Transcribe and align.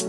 Hai, 0.00 0.08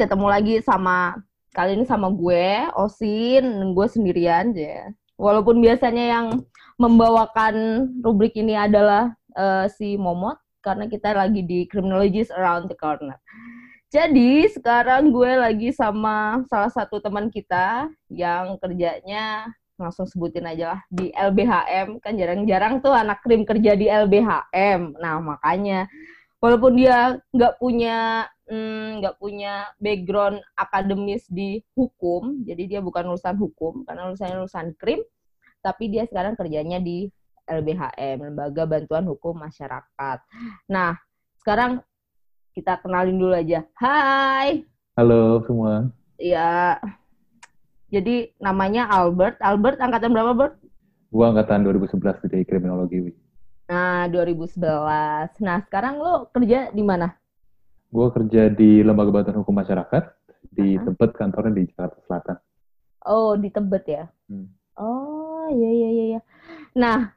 ketemu 0.00 0.26
lagi 0.32 0.64
sama 0.64 1.20
kali 1.52 1.76
ini 1.76 1.84
sama 1.84 2.08
gue, 2.08 2.64
Osin, 2.80 3.76
gue 3.76 3.86
sendirian 3.92 4.56
aja. 4.56 4.88
Walaupun 5.20 5.60
biasanya 5.60 6.04
yang 6.08 6.48
membawakan 6.80 7.84
rubrik 8.00 8.32
ini 8.40 8.56
adalah 8.56 9.12
uh, 9.36 9.68
si 9.68 10.00
Momot, 10.00 10.40
karena 10.64 10.88
kita 10.88 11.12
lagi 11.12 11.44
di 11.44 11.68
Criminologies 11.68 12.32
Around 12.32 12.72
the 12.72 12.76
Corner. 12.80 13.20
Jadi 13.92 14.48
sekarang 14.48 15.12
gue 15.12 15.36
lagi 15.36 15.76
sama 15.76 16.40
salah 16.48 16.72
satu 16.72 17.04
teman 17.04 17.28
kita 17.28 17.92
yang 18.08 18.56
kerjanya 18.56 19.52
langsung 19.76 20.08
sebutin 20.08 20.48
aja 20.48 20.76
lah 20.76 20.80
di 20.88 21.12
LBHM 21.12 22.00
kan 22.00 22.16
jarang-jarang 22.16 22.80
tuh 22.80 22.96
anak 22.96 23.20
krim 23.20 23.44
kerja 23.44 23.76
di 23.76 23.86
LBHM. 23.86 24.96
Nah 25.00 25.20
makanya 25.20 25.88
walaupun 26.40 26.76
dia 26.76 27.20
nggak 27.32 27.60
punya 27.60 28.28
Hmm, 28.46 29.02
nggak 29.02 29.18
hmm, 29.18 29.22
punya 29.26 29.66
background 29.82 30.38
akademis 30.54 31.26
di 31.26 31.58
hukum, 31.74 32.46
jadi 32.46 32.78
dia 32.78 32.80
bukan 32.80 33.10
lulusan 33.10 33.34
hukum 33.34 33.82
karena 33.82 34.06
lulusannya 34.06 34.38
lulusan 34.38 34.70
krim, 34.78 35.02
tapi 35.58 35.90
dia 35.90 36.06
sekarang 36.06 36.38
kerjanya 36.38 36.78
di 36.78 37.10
LBHM, 37.42 38.22
Lembaga 38.22 38.62
Bantuan 38.70 39.10
Hukum 39.10 39.34
Masyarakat. 39.42 40.18
Nah, 40.70 40.94
sekarang 41.42 41.82
kita 42.54 42.78
kenalin 42.78 43.18
dulu 43.18 43.34
aja. 43.34 43.66
Hai. 43.82 44.62
Halo 44.94 45.42
semua. 45.42 45.90
Iya. 46.14 46.78
Jadi 47.90 48.34
namanya 48.42 48.90
Albert. 48.90 49.38
Albert 49.38 49.78
angkatan 49.78 50.10
berapa, 50.10 50.32
Bert? 50.34 50.54
Gua 51.14 51.30
angkatan 51.30 51.62
2011 51.62 52.26
di 52.26 52.38
kriminologi. 52.42 52.98
Nah, 53.66 54.06
2011. 54.10 55.42
Nah, 55.42 55.58
sekarang 55.66 55.98
lo 55.98 56.30
kerja 56.30 56.70
di 56.70 56.82
mana? 56.86 57.10
Gue 57.90 58.10
kerja 58.14 58.50
di 58.50 58.82
Lembaga 58.82 59.10
Bantuan 59.10 59.42
Hukum 59.42 59.54
Masyarakat 59.54 60.04
di 60.54 60.74
uh 60.74 60.82
-huh. 60.82 60.94
Tebet 60.94 61.10
kantornya 61.14 61.52
di 61.54 61.62
Jakarta 61.70 61.98
Selatan. 62.06 62.36
Oh, 63.06 63.34
di 63.38 63.48
Tebet 63.50 63.84
ya? 63.86 64.04
Hmm. 64.30 64.50
Oh, 64.78 65.46
iya 65.50 65.70
iya 65.70 65.88
iya. 65.88 66.04
iya. 66.14 66.20
Nah, 66.74 67.14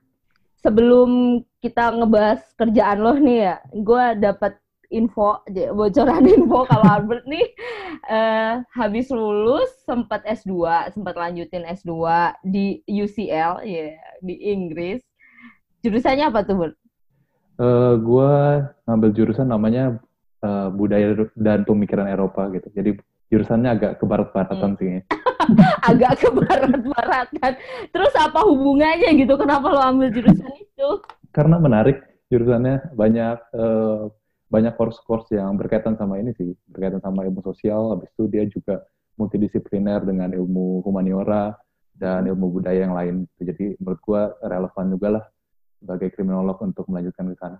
sebelum 0.62 1.42
kita 1.59 1.94
ngebahas 1.97 2.42
kerjaan 2.56 3.00
lo 3.02 3.14
nih 3.17 3.38
ya, 3.45 3.56
gue 3.73 4.06
dapat 4.22 4.53
info, 4.90 5.42
bocoran 5.73 6.26
info 6.36 6.66
kalau 6.66 6.86
Albert 6.86 7.26
nih 7.30 7.45
uh, 8.09 8.62
habis 8.73 9.09
lulus 9.14 9.70
sempat 9.86 10.26
S2, 10.26 10.54
sempat 10.94 11.16
lanjutin 11.16 11.66
S2 11.66 11.94
di 12.46 12.81
UCL, 12.90 13.66
ya, 13.66 13.94
yeah, 13.94 13.98
di 14.20 14.36
Inggris. 14.50 15.02
Jurusannya 15.86 16.28
apa 16.28 16.44
tuh, 16.44 16.56
Bert? 16.59 16.76
Uh, 17.59 18.00
gue 18.00 18.34
ngambil 18.88 19.09
jurusan 19.16 19.48
namanya 19.52 20.00
uh, 20.44 20.72
budaya 20.72 21.28
dan 21.36 21.64
pemikiran 21.64 22.08
Eropa 22.08 22.48
gitu. 22.52 22.68
Jadi 22.72 23.00
jurusannya 23.30 23.70
agak 23.70 23.92
ke 24.02 24.06
barat-baratan 24.08 24.72
hmm. 24.76 24.80
sih. 24.80 24.92
agak 25.90 26.20
ke 26.20 26.30
barat-baratan. 26.34 27.52
Terus 27.94 28.14
apa 28.18 28.44
hubungannya 28.44 29.12
gitu? 29.16 29.34
Kenapa 29.38 29.70
lo 29.70 29.81
ambil 29.81 30.09
jurusan 30.12 30.52
itu? 30.56 30.90
Karena 31.30 31.62
menarik 31.62 32.02
jurusannya 32.30 32.94
banyak 32.94 33.38
uh, 33.58 34.09
banyak 34.50 34.73
course-course 34.75 35.30
yang 35.38 35.53
berkaitan 35.55 35.94
sama 35.94 36.17
ini 36.17 36.33
sih, 36.33 36.58
berkaitan 36.73 37.00
sama 37.05 37.22
ilmu 37.23 37.45
sosial. 37.45 37.94
Habis 37.94 38.09
itu 38.17 38.25
dia 38.25 38.44
juga 38.50 38.81
multidisipliner 39.16 40.02
dengan 40.02 40.33
ilmu 40.33 40.81
humaniora 40.81 41.53
dan 41.94 42.25
ilmu 42.25 42.58
budaya 42.58 42.89
yang 42.89 42.97
lain. 42.97 43.16
Jadi 43.38 43.78
menurut 43.78 44.02
gua 44.02 44.22
relevan 44.41 44.86
juga 44.89 45.08
lah 45.22 45.25
sebagai 45.80 46.09
kriminolog 46.11 46.58
untuk 46.66 46.89
melanjutkan 46.89 47.30
ke 47.30 47.36
sana. 47.38 47.58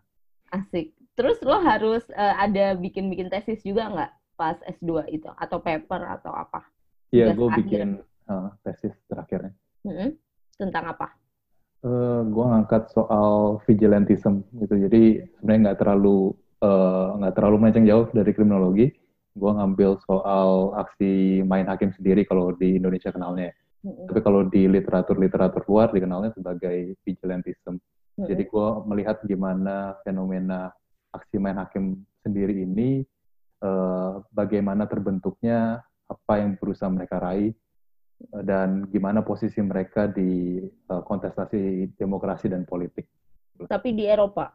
Asik. 0.50 0.98
Terus 1.14 1.38
lo 1.46 1.62
harus 1.62 2.04
uh, 2.16 2.36
ada 2.40 2.74
bikin-bikin 2.74 3.30
tesis 3.30 3.62
juga 3.62 3.92
nggak 3.92 4.12
pas 4.40 4.58
S2 4.66 5.14
itu? 5.14 5.30
Atau 5.36 5.62
paper 5.62 6.20
atau 6.20 6.34
apa? 6.34 6.66
Iya, 7.14 7.36
gue 7.36 7.50
bikin 7.60 8.02
uh, 8.32 8.50
tesis 8.66 8.96
terakhirnya. 9.06 9.54
-hmm. 9.86 10.16
Tentang 10.58 10.96
apa? 10.96 11.14
Uh, 11.84 11.92
eh, 11.92 12.22
gue 12.28 12.46
ngangkat 12.50 12.84
soal 12.96 13.60
vigilantism 13.68 14.48
gitu. 14.58 14.76
Jadi 14.90 15.28
sebenarnya 15.38 15.62
nggak 15.70 15.80
terlalu 15.84 16.34
nggak 16.60 17.34
uh, 17.34 17.36
terlalu 17.36 17.56
melenceng 17.60 17.88
jauh 17.88 18.08
dari 18.12 18.32
kriminologi. 18.36 18.88
Gue 19.40 19.52
ngambil 19.56 20.04
soal 20.04 20.76
aksi 20.76 21.44
main 21.48 21.64
hakim 21.72 21.96
sendiri 21.96 22.28
kalau 22.28 22.52
di 22.52 22.76
Indonesia 22.76 23.14
kenalnya. 23.16 23.56
-hmm. 23.84 24.12
Tapi 24.12 24.20
kalau 24.20 24.44
di 24.48 24.68
literatur-literatur 24.68 25.64
luar 25.72 25.96
dikenalnya 25.96 26.36
sebagai 26.36 27.00
vigilantism. 27.08 27.80
-hmm. 27.80 28.28
Jadi 28.28 28.44
gue 28.44 28.68
melihat 28.92 29.24
gimana 29.24 29.96
fenomena 30.04 30.76
aksi 31.16 31.40
main 31.40 31.56
hakim 31.56 32.04
sendiri 32.22 32.68
ini 32.68 33.08
uh, 33.64 34.20
bagaimana 34.36 34.84
terbentuknya 34.86 35.80
apa 36.10 36.34
yang 36.42 36.60
berusaha 36.60 36.90
mereka 36.92 37.22
raih 37.24 37.56
uh, 38.36 38.44
dan 38.44 38.84
gimana 38.92 39.24
posisi 39.24 39.64
mereka 39.64 40.12
di 40.12 40.60
uh, 40.92 41.02
kontestasi 41.08 41.96
demokrasi 41.96 42.52
dan 42.52 42.68
politik. 42.68 43.08
Tapi 43.60 43.96
di 43.96 44.08
Eropa? 44.08 44.52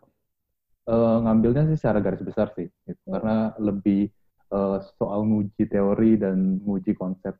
Uh, 0.84 1.24
ngambilnya 1.24 1.64
sih 1.72 1.80
secara 1.80 1.96
garis 2.04 2.20
besar 2.20 2.52
sih, 2.52 2.68
gitu. 2.84 3.00
hmm. 3.08 3.12
karena 3.16 3.36
lebih 3.56 4.12
uh, 4.52 4.84
soal 5.00 5.24
nguji 5.24 5.64
teori 5.64 6.20
dan 6.20 6.60
nguji 6.60 6.92
konsep. 6.92 7.32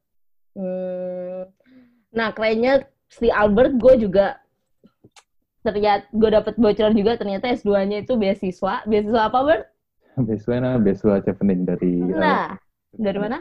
Hmm. 0.57 1.53
Nah, 2.15 2.33
kerennya 2.33 2.89
si 3.11 3.29
Albert 3.29 3.77
gue 3.77 4.09
juga 4.09 4.39
ternyata 5.65 6.09
gue 6.13 6.31
dapet 6.31 6.55
bocoran 6.61 6.95
juga 6.97 7.21
ternyata 7.21 7.53
S2-nya 7.53 8.09
itu 8.09 8.17
beasiswa. 8.17 8.87
Beasiswa 8.89 9.21
apa, 9.29 9.39
Bert? 9.45 9.65
Beasiswa 10.27 10.79
beasiswa 10.81 11.21
chevening 11.27 11.67
dari 11.67 11.93
Nah, 12.01 12.55
uh, 12.55 12.57
dari 12.97 13.19
mana? 13.19 13.39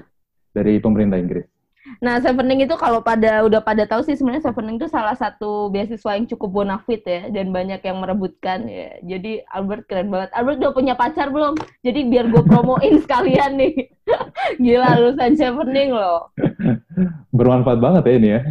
Dari 0.52 0.81
pemerintah 0.84 1.22
Inggris. 1.22 1.53
Nah, 1.99 2.19
Chevening 2.23 2.63
itu 2.63 2.75
kalau 2.79 3.03
pada 3.03 3.44
udah 3.44 3.59
pada 3.59 3.83
tahu 3.83 4.07
sih 4.07 4.16
sebenarnya 4.16 4.47
Chevening 4.51 4.79
itu 4.79 4.88
salah 4.88 5.16
satu 5.19 5.67
beasiswa 5.67 6.16
yang 6.16 6.27
cukup 6.31 6.63
bonafit 6.63 7.03
ya 7.03 7.27
dan 7.27 7.51
banyak 7.51 7.83
yang 7.83 7.99
merebutkan 7.99 8.63
ya. 8.71 8.95
Jadi 9.03 9.44
Albert 9.51 9.91
keren 9.91 10.07
banget. 10.07 10.31
Albert 10.31 10.63
udah 10.63 10.72
punya 10.72 10.93
pacar 10.95 11.27
belum? 11.27 11.59
Jadi 11.83 12.07
biar 12.07 12.31
gue 12.31 12.43
promoin 12.47 12.93
sekalian 13.03 13.59
nih. 13.59 13.91
Gila 14.63 14.89
lulusan 14.99 15.35
Chevening 15.35 15.91
loh. 15.91 16.31
Bermanfaat 17.38 17.79
banget 17.83 18.03
ya 18.07 18.13
ini 18.16 18.29
ya 18.31 18.41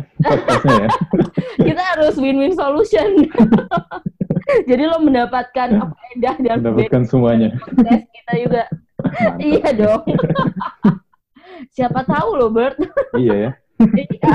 ya. 0.69 0.88
Kita 1.56 1.82
harus 1.97 2.15
win-win 2.21 2.53
solution. 2.53 3.31
Jadi 4.69 4.82
lo 4.84 5.00
mendapatkan 5.00 5.69
apa 5.81 5.97
indah 6.12 6.37
dan 6.42 6.56
mendapatkan 6.60 7.03
semuanya. 7.09 7.48
Tes 7.81 8.04
kita 8.12 8.32
juga. 8.37 8.62
iya 9.41 9.71
dong. 9.72 10.03
Siapa 11.71 12.03
tahu 12.03 12.34
lo 12.34 12.49
Bert. 12.50 12.81
iya 13.23 13.34
ya. 13.34 13.50
iya. 13.87 14.34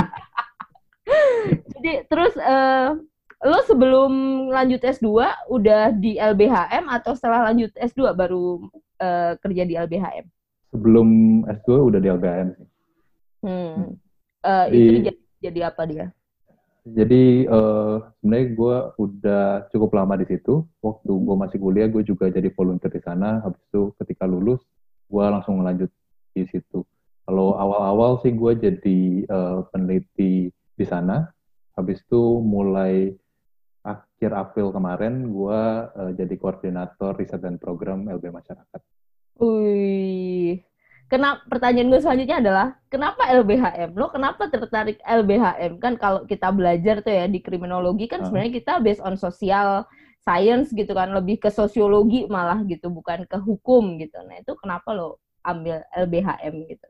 Jadi 1.76 1.92
terus 2.08 2.34
uh, 2.40 2.96
lo 3.44 3.60
sebelum 3.68 4.12
lanjut 4.50 4.82
S2 4.82 5.08
udah 5.52 5.94
di 5.94 6.18
LBHM 6.18 6.90
atau 6.90 7.14
setelah 7.14 7.52
lanjut 7.52 7.72
S2 7.78 8.16
baru 8.18 8.66
uh, 9.04 9.34
kerja 9.40 9.64
di 9.68 9.76
LBHM? 9.78 10.26
Sebelum 10.74 11.08
S2 11.48 11.70
udah 11.94 12.00
di 12.02 12.10
LBHM 12.10 12.50
sih. 12.58 12.68
Hmm. 13.46 13.96
Uh, 14.42 14.66
di, 14.72 14.78
itu 14.78 14.92
jadi, 15.12 15.20
jadi 15.44 15.60
apa 15.70 15.82
dia? 15.86 16.06
Jadi 16.88 17.44
uh, 17.52 18.00
sebenarnya 18.20 18.48
gue 18.56 18.78
udah 18.96 19.46
cukup 19.76 19.92
lama 19.92 20.16
di 20.16 20.26
situ. 20.32 20.64
Waktu 20.80 21.12
gue 21.12 21.36
masih 21.36 21.60
kuliah, 21.60 21.92
gue 21.92 22.00
juga 22.02 22.32
jadi 22.32 22.48
volunteer 22.56 22.92
di 22.96 23.02
sana. 23.04 23.44
Habis 23.44 23.60
itu 23.68 23.92
ketika 24.00 24.24
lulus, 24.24 24.64
gue 25.12 25.24
langsung 25.24 25.60
lanjut 25.60 25.92
di 26.32 26.48
situ. 26.48 26.88
Kalau 27.28 27.60
awal-awal 27.60 28.24
sih 28.24 28.32
gue 28.32 28.56
jadi 28.56 29.00
uh, 29.28 29.68
peneliti 29.68 30.48
di 30.52 30.86
sana. 30.88 31.28
Habis 31.76 32.00
itu 32.08 32.40
mulai 32.40 33.12
akhir 33.84 34.32
April 34.32 34.72
kemarin 34.72 35.28
gue 35.28 35.62
uh, 35.92 36.12
jadi 36.16 36.36
koordinator 36.40 37.20
riset 37.20 37.44
dan 37.44 37.60
program 37.60 38.08
LB 38.08 38.32
Masyarakat. 38.32 38.80
Wih, 39.44 40.64
kenapa 41.12 41.44
pertanyaan 41.52 41.92
gue 41.92 42.00
selanjutnya 42.00 42.40
adalah 42.40 42.68
kenapa 42.88 43.28
LBHM? 43.28 43.92
Lo 44.00 44.08
kenapa 44.08 44.48
tertarik 44.48 44.98
LBHM? 45.04 45.84
Kan 45.84 46.00
kalau 46.00 46.24
kita 46.24 46.48
belajar 46.56 47.04
tuh 47.04 47.12
ya 47.12 47.28
di 47.28 47.44
kriminologi 47.44 48.08
kan 48.08 48.24
uh. 48.24 48.32
sebenarnya 48.32 48.56
kita 48.56 48.80
based 48.80 49.04
on 49.04 49.20
sosial 49.20 49.84
science 50.24 50.72
gitu 50.72 50.96
kan, 50.96 51.12
lebih 51.12 51.44
ke 51.44 51.52
sosiologi 51.52 52.24
malah 52.32 52.64
gitu, 52.64 52.88
bukan 52.88 53.28
ke 53.28 53.36
hukum 53.36 54.00
gitu. 54.00 54.16
Nah 54.24 54.40
itu 54.40 54.56
kenapa 54.60 54.96
lo 54.96 55.20
ambil 55.44 55.84
LBHM 55.92 56.56
gitu? 56.72 56.88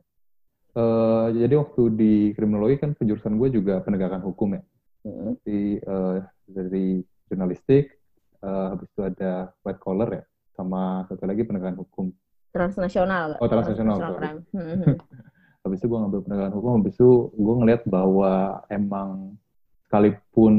Uh, 0.76 1.32
jadi 1.32 1.54
waktu 1.58 1.82
di 1.96 2.12
kriminologi 2.36 2.76
kan 2.78 2.92
penjurusan 2.94 3.40
gue 3.40 3.48
juga 3.60 3.80
penegakan 3.80 4.20
hukum 4.22 4.58
ya. 4.58 4.62
Hmm. 5.06 5.32
Di, 5.40 5.80
uh, 5.84 6.20
dari 6.44 7.00
jurnalistik, 7.30 7.96
uh, 8.44 8.76
habis 8.76 8.88
itu 8.92 9.00
ada 9.04 9.52
white 9.64 9.80
collar 9.80 10.08
ya, 10.12 10.24
sama 10.52 11.08
satu 11.08 11.24
lagi 11.24 11.44
penegakan 11.48 11.80
hukum. 11.80 12.12
Transnasional. 12.52 13.40
Oh, 13.40 13.48
transnasional. 13.48 13.96
transnasional 13.96 14.36
hmm. 14.52 14.96
habis 15.68 15.84
itu 15.84 15.86
gue 15.92 15.98
ngambil 16.00 16.20
penegakan 16.24 16.54
hukum, 16.56 16.70
habis 16.80 16.94
itu 16.96 17.10
gue 17.36 17.54
ngeliat 17.60 17.82
bahwa 17.84 18.32
emang 18.72 19.36
sekalipun 19.84 20.54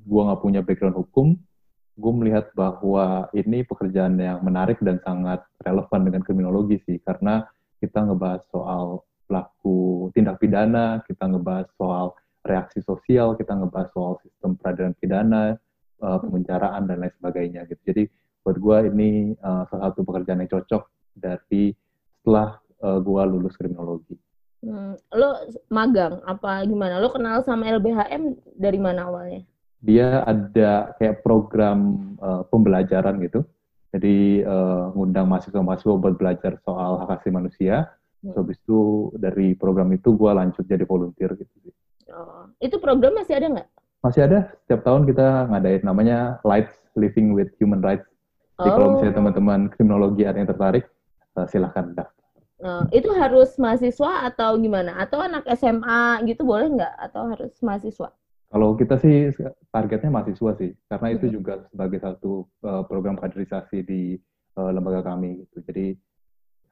gue 0.00 0.22
nggak 0.24 0.40
punya 0.40 0.60
background 0.64 0.96
hukum, 0.96 1.26
gue 2.00 2.12
melihat 2.16 2.48
bahwa 2.56 3.28
ini 3.36 3.60
pekerjaan 3.64 4.16
yang 4.16 4.40
menarik 4.40 4.80
dan 4.80 5.00
sangat 5.04 5.44
relevan 5.60 6.00
dengan 6.08 6.20
kriminologi 6.24 6.80
sih, 6.88 6.96
karena 7.04 7.44
kita 7.80 8.08
ngebahas 8.08 8.42
soal 8.48 9.04
pelaku 9.34 10.14
tindak 10.14 10.38
pidana, 10.38 11.02
kita 11.10 11.26
ngebahas 11.26 11.66
soal 11.74 12.14
reaksi 12.46 12.78
sosial, 12.86 13.34
kita 13.34 13.50
ngebahas 13.58 13.90
soal 13.90 14.14
sistem 14.22 14.54
peradilan 14.54 14.94
pidana, 15.02 15.58
uh, 15.98 16.22
pemenjaraan 16.22 16.86
dan 16.86 17.02
lain 17.02 17.14
sebagainya 17.18 17.66
gitu. 17.66 17.82
Jadi 17.90 18.02
buat 18.46 18.62
gue 18.62 18.78
ini 18.94 19.34
uh, 19.42 19.66
salah 19.66 19.90
satu 19.90 20.06
pekerjaan 20.06 20.46
yang 20.46 20.52
cocok 20.54 20.86
dari 21.18 21.74
setelah 22.22 22.62
uh, 22.86 23.02
gue 23.02 23.22
lulus 23.26 23.58
kriminologi. 23.58 24.14
Hmm, 24.62 24.94
lo 25.10 25.50
magang 25.74 26.22
apa 26.24 26.62
gimana? 26.62 27.02
Lo 27.02 27.10
kenal 27.10 27.42
sama 27.42 27.66
LBHM 27.68 28.38
dari 28.54 28.78
mana 28.78 29.10
awalnya? 29.10 29.42
Dia 29.84 30.22
ada 30.24 30.94
kayak 30.96 31.26
program 31.26 32.12
uh, 32.22 32.46
pembelajaran 32.48 33.18
gitu. 33.18 33.42
Jadi 33.90 34.46
uh, 34.46 34.94
ngundang 34.94 35.26
mahasiswa-mahasiswa 35.26 36.00
buat 36.00 36.14
belajar 36.16 36.56
soal 36.62 37.02
hak 37.02 37.18
asasi 37.18 37.34
manusia. 37.34 37.90
Hmm. 38.24 38.32
So, 38.32 38.40
habis 38.40 38.56
itu 38.56 38.80
dari 39.20 39.52
program 39.52 39.92
itu 39.92 40.16
gue 40.16 40.30
lanjut 40.32 40.64
jadi 40.64 40.88
volunteer 40.88 41.36
gitu 41.36 41.54
sih. 41.60 41.72
Oh, 42.08 42.48
itu 42.56 42.80
program 42.80 43.20
masih 43.20 43.36
ada 43.36 43.46
nggak? 43.52 43.68
Masih 44.00 44.20
ada. 44.24 44.48
Setiap 44.64 44.80
tahun 44.80 45.04
kita 45.04 45.52
ngadain 45.52 45.82
namanya 45.84 46.40
Lights 46.40 46.72
Living 46.96 47.36
with 47.36 47.52
Human 47.60 47.84
Rights. 47.84 48.08
Jadi 48.56 48.70
oh. 48.72 48.76
kalau 48.80 48.88
misalnya 48.96 49.12
oh. 49.12 49.18
teman-teman 49.20 49.60
kriminologi 49.68 50.24
ada 50.24 50.40
yang 50.40 50.48
tertarik, 50.48 50.88
uh, 51.36 51.44
silahkan 51.44 51.92
daftar. 51.92 52.24
Nah, 52.64 52.88
itu 52.96 53.12
harus 53.12 53.60
mahasiswa 53.60 54.24
atau 54.24 54.56
gimana? 54.56 54.96
Atau 54.96 55.20
anak 55.20 55.44
SMA 55.52 56.24
gitu 56.24 56.48
boleh 56.48 56.72
nggak? 56.72 56.94
Atau 56.96 57.28
harus 57.28 57.52
mahasiswa? 57.60 58.08
Kalau 58.48 58.78
kita 58.78 58.94
sih 59.02 59.34
targetnya 59.74 60.14
mahasiswa 60.14 60.54
sih, 60.54 60.70
karena 60.86 61.08
itu 61.10 61.26
juga 61.26 61.66
sebagai 61.74 61.98
satu 61.98 62.46
uh, 62.62 62.86
program 62.86 63.18
kaderisasi 63.18 63.82
di 63.82 64.14
uh, 64.54 64.70
lembaga 64.70 65.02
kami 65.02 65.42
gitu. 65.42 65.58
Jadi 65.66 65.98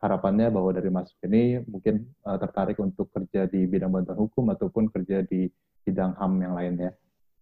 harapannya 0.02 0.50
bahwa 0.50 0.74
dari 0.74 0.90
masuk 0.90 1.14
ini 1.30 1.62
mungkin 1.62 2.10
uh, 2.26 2.34
tertarik 2.34 2.74
untuk 2.82 3.06
kerja 3.14 3.46
di 3.46 3.70
bidang 3.70 3.94
bantuan 3.94 4.18
hukum 4.18 4.50
ataupun 4.50 4.90
kerja 4.90 5.22
di 5.22 5.46
bidang 5.86 6.18
HAM 6.18 6.42
yang 6.42 6.54
lainnya. 6.58 6.90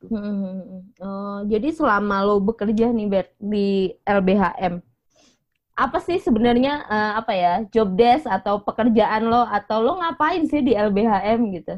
Hmm, 0.01 0.89
oh, 1.01 1.39
jadi 1.45 1.69
selama 1.77 2.25
lo 2.25 2.41
bekerja 2.41 2.89
nih 2.89 3.09
Bert, 3.09 3.29
di 3.37 3.93
LBHM, 4.09 4.81
apa 5.77 5.99
sih 6.01 6.21
sebenarnya 6.21 6.89
uh, 6.89 7.12
apa 7.21 7.33
ya 7.37 7.55
job 7.69 7.93
desk 7.97 8.25
atau 8.25 8.65
pekerjaan 8.65 9.29
lo 9.29 9.45
atau 9.45 9.85
lo 9.85 10.01
ngapain 10.01 10.45
sih 10.49 10.65
di 10.65 10.73
LBHM 10.73 11.41
gitu? 11.56 11.75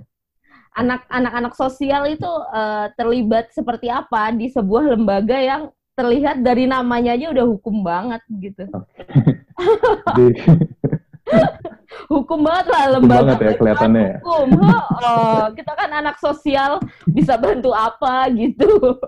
Anak 0.75 1.07
anak-anak 1.11 1.55
sosial 1.59 2.07
itu 2.11 2.27
uh, 2.27 2.91
terlibat 2.95 3.51
seperti 3.51 3.91
apa 3.91 4.31
di 4.35 4.51
sebuah 4.51 4.95
lembaga 4.95 5.39
yang 5.39 5.71
terlihat 5.99 6.47
dari 6.47 6.71
namanya 6.71 7.19
aja 7.19 7.31
udah 7.31 7.47
hukum 7.47 7.83
banget 7.83 8.23
gitu. 8.39 8.67
hukum 12.09 12.41
banget 12.45 12.67
lah 12.71 12.83
lembaga. 12.97 13.03
Hukum 13.03 13.27
banget 13.27 13.39
ya 13.41 13.53
kelihatannya 13.59 14.03
ya. 14.03 14.19
Hukum. 14.23 14.49
Oh, 15.03 15.45
kita 15.53 15.73
kan 15.75 15.91
anak 15.91 16.17
sosial 16.23 16.79
bisa 17.11 17.35
bantu 17.37 17.75
apa 17.75 18.31
gitu. 18.33 18.99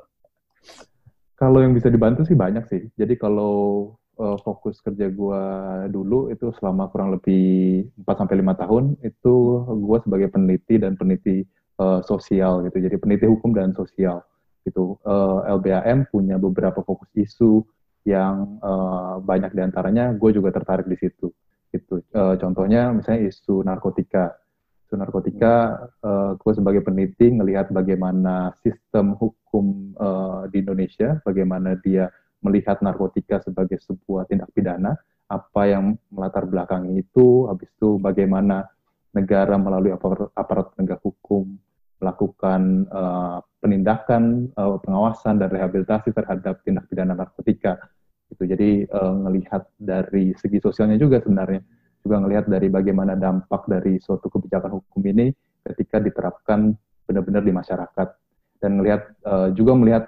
Kalau 1.35 1.59
yang 1.61 1.75
bisa 1.75 1.91
dibantu 1.91 2.23
sih 2.25 2.39
banyak 2.39 2.65
sih. 2.71 2.83
Jadi 2.95 3.19
kalau 3.19 3.93
uh, 4.19 4.39
fokus 4.43 4.79
kerja 4.81 5.11
gue 5.11 5.43
dulu 5.91 6.31
itu 6.31 6.51
selama 6.59 6.89
kurang 6.91 7.15
lebih 7.19 7.87
4 8.07 8.21
sampai 8.21 8.37
lima 8.39 8.55
tahun 8.55 8.95
itu 9.03 9.35
gue 9.67 9.99
sebagai 10.07 10.29
peneliti 10.31 10.79
dan 10.79 10.95
peneliti 10.95 11.43
uh, 11.83 12.01
sosial 12.07 12.63
gitu. 12.67 12.79
Jadi 12.79 12.97
peneliti 12.99 13.27
hukum 13.27 13.51
dan 13.55 13.75
sosial 13.75 14.23
gitu. 14.65 14.97
Uh, 15.05 15.45
eh, 15.45 15.55
LBAM 15.61 16.09
punya 16.09 16.41
beberapa 16.41 16.81
fokus 16.81 17.09
isu 17.13 17.61
yang 18.05 18.61
uh, 18.61 19.21
banyak 19.21 19.53
di 19.53 19.61
antaranya 19.65 20.13
gue 20.13 20.31
juga 20.33 20.53
tertarik 20.53 20.89
di 20.89 20.97
situ. 20.97 21.33
Gitu. 21.75 22.07
Uh, 22.15 22.39
contohnya 22.39 22.95
misalnya 22.95 23.27
isu 23.27 23.67
narkotika. 23.67 24.39
Isu 24.87 24.95
narkotika, 24.95 25.75
uh, 26.07 26.39
gue 26.39 26.53
sebagai 26.55 26.87
peneliti 26.87 27.35
ngelihat 27.35 27.75
bagaimana 27.75 28.55
sistem 28.63 29.19
hukum 29.19 29.91
uh, 29.99 30.47
di 30.55 30.63
Indonesia, 30.63 31.19
bagaimana 31.27 31.75
dia 31.83 32.07
melihat 32.47 32.79
narkotika 32.79 33.43
sebagai 33.43 33.83
sebuah 33.83 34.31
tindak 34.31 34.55
pidana, 34.55 34.95
apa 35.27 35.63
yang 35.67 35.99
melatar 36.15 36.47
belakangi 36.47 37.03
itu, 37.03 37.51
habis 37.51 37.67
itu 37.75 37.99
bagaimana 37.99 38.71
negara 39.17 39.59
melalui 39.59 39.91
aparat, 39.91 40.31
aparat 40.37 40.71
penegak 40.77 41.03
hukum 41.03 41.59
melakukan 41.99 42.85
uh, 42.93 43.41
penindakan, 43.65 44.53
uh, 44.61 44.77
pengawasan 44.79 45.41
dan 45.41 45.49
rehabilitasi 45.49 46.13
terhadap 46.13 46.61
tindak 46.63 46.85
pidana 46.87 47.17
narkotika. 47.17 47.81
Itu 48.35 48.45
jadi 48.51 48.85
uh, 48.91 49.15
ngelihat 49.25 49.71
dari 49.79 50.35
segi 50.35 50.59
sosialnya 50.59 50.99
juga 50.99 51.23
sebenarnya, 51.23 51.63
juga 52.03 52.21
ngelihat 52.21 52.51
dari 52.51 52.69
bagaimana 52.69 53.15
dampak 53.15 53.71
dari 53.71 54.03
suatu 54.03 54.27
kebijakan 54.27 54.83
hukum 54.83 55.01
ini 55.07 55.31
ketika 55.65 56.03
diterapkan 56.03 56.75
benar-benar 57.07 57.47
di 57.47 57.53
masyarakat 57.55 58.09
dan 58.59 58.71
melihat 58.77 59.09
uh, 59.25 59.49
juga 59.55 59.73
melihat 59.79 60.05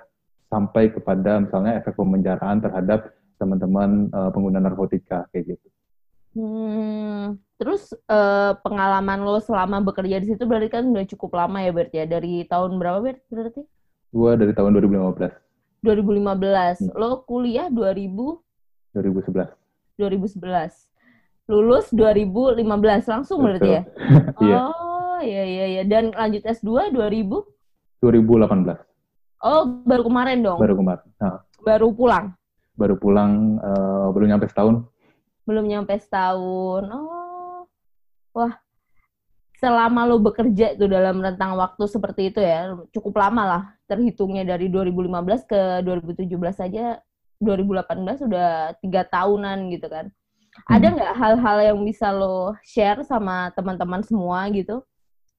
sampai 0.51 0.93
kepada 0.93 1.43
misalnya 1.43 1.79
efek 1.81 1.95
pemenjaraan 1.97 2.59
terhadap 2.63 3.15
teman-teman 3.37 4.09
uh, 4.13 4.31
pengguna 4.33 4.61
narkotika 4.61 5.29
kayak 5.31 5.57
gitu. 5.57 5.69
Hmm, 6.37 7.41
terus 7.57 7.97
uh, 8.13 8.53
pengalaman 8.61 9.25
lo 9.25 9.41
selama 9.41 9.81
bekerja 9.81 10.21
di 10.21 10.29
situ 10.29 10.45
berarti 10.45 10.69
kan 10.69 10.85
udah 10.85 11.09
cukup 11.09 11.33
lama 11.33 11.65
ya 11.65 11.73
berarti 11.73 11.97
ya 11.97 12.05
dari 12.05 12.45
tahun 12.45 12.77
berapa 12.77 13.01
Bert 13.01 13.25
berarti? 13.33 13.65
Gua 14.13 14.37
dari 14.37 14.53
tahun 14.53 14.77
2015. 14.77 15.46
2015. 15.87 16.83
Hmm. 16.83 16.91
Lo 16.99 17.23
kuliah 17.23 17.71
2000 17.71 18.43
2011. 18.99 19.55
2011. 19.95 20.91
Lulus 21.47 21.87
2015 21.95 23.07
langsung 23.07 23.39
Betul. 23.39 23.47
berarti 23.47 23.71
ya? 23.71 23.83
Iya. 24.43 24.59
oh, 24.67 25.19
iya 25.23 25.45
iya 25.47 25.65
iya 25.79 25.83
dan 25.87 26.11
lanjut 26.13 26.43
S2 26.43 26.91
2000 26.91 27.57
2018. 28.03 28.87
Oh, 29.47 29.63
baru 29.87 30.03
kemarin 30.11 30.43
dong? 30.43 30.59
Baru 30.59 30.75
kemarin. 30.77 31.07
Nah. 31.23 31.41
Baru 31.63 31.93
pulang? 31.93 32.35
Baru 32.77 32.95
pulang, 33.01 33.61
uh, 33.63 34.09
belum 34.13 34.37
nyampe 34.37 34.47
setahun. 34.51 34.85
Belum 35.49 35.65
nyampe 35.65 35.97
setahun. 35.97 36.85
Oh, 36.91 37.65
wah. 38.37 38.55
Selama 39.57 40.05
lo 40.05 40.21
bekerja 40.21 40.77
itu 40.77 40.85
dalam 40.85 41.25
rentang 41.25 41.57
waktu 41.57 41.89
seperti 41.89 42.29
itu 42.29 42.41
ya, 42.45 42.77
cukup 42.93 43.17
lama 43.17 43.43
lah. 43.45 43.63
Terhitungnya 43.87 44.43
dari 44.43 44.67
2015 44.67 45.47
ke 45.47 45.61
2017 45.87 46.31
saja, 46.55 46.99
2018 47.39 48.27
udah 48.27 48.75
tiga 48.83 49.03
tahunan 49.07 49.71
gitu 49.71 49.87
kan. 49.87 50.11
Hmm. 50.11 50.73
Ada 50.79 50.87
nggak 50.95 51.15
hal-hal 51.17 51.59
yang 51.75 51.79
bisa 51.87 52.11
lo 52.11 52.55
share 52.67 53.07
sama 53.07 53.55
teman-teman 53.55 54.03
semua 54.03 54.47
gitu? 54.51 54.83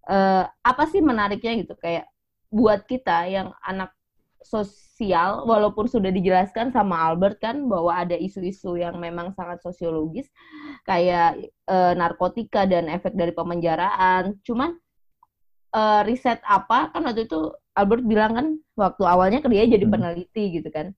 Uh, 0.08 0.48
apa 0.64 0.88
sih 0.88 1.04
menariknya 1.04 1.68
gitu? 1.68 1.76
Kayak 1.76 2.08
buat 2.48 2.88
kita 2.88 3.28
yang 3.28 3.52
anak 3.60 3.92
sosial 4.48 5.44
walaupun 5.44 5.92
sudah 5.92 6.08
dijelaskan 6.08 6.72
sama 6.72 6.96
Albert 7.12 7.44
kan 7.44 7.68
bahwa 7.68 7.92
ada 7.92 8.16
isu-isu 8.16 8.80
yang 8.80 8.96
memang 8.96 9.36
sangat 9.36 9.60
sosiologis 9.60 10.32
kayak 10.88 11.52
e, 11.68 11.78
narkotika 12.00 12.64
dan 12.64 12.88
efek 12.88 13.12
dari 13.18 13.36
pemenjaraan 13.36 14.40
cuman 14.48 14.80
e, 15.76 15.82
riset 16.08 16.40
apa 16.48 16.96
kan 16.96 17.04
waktu 17.04 17.28
itu 17.28 17.52
Albert 17.78 18.04
bilang 18.10 18.32
kan 18.34 18.48
waktu 18.74 19.04
awalnya 19.06 19.40
dia 19.46 19.70
jadi 19.70 19.86
hmm. 19.86 19.94
peneliti 19.94 20.44
gitu 20.58 20.70
kan 20.74 20.92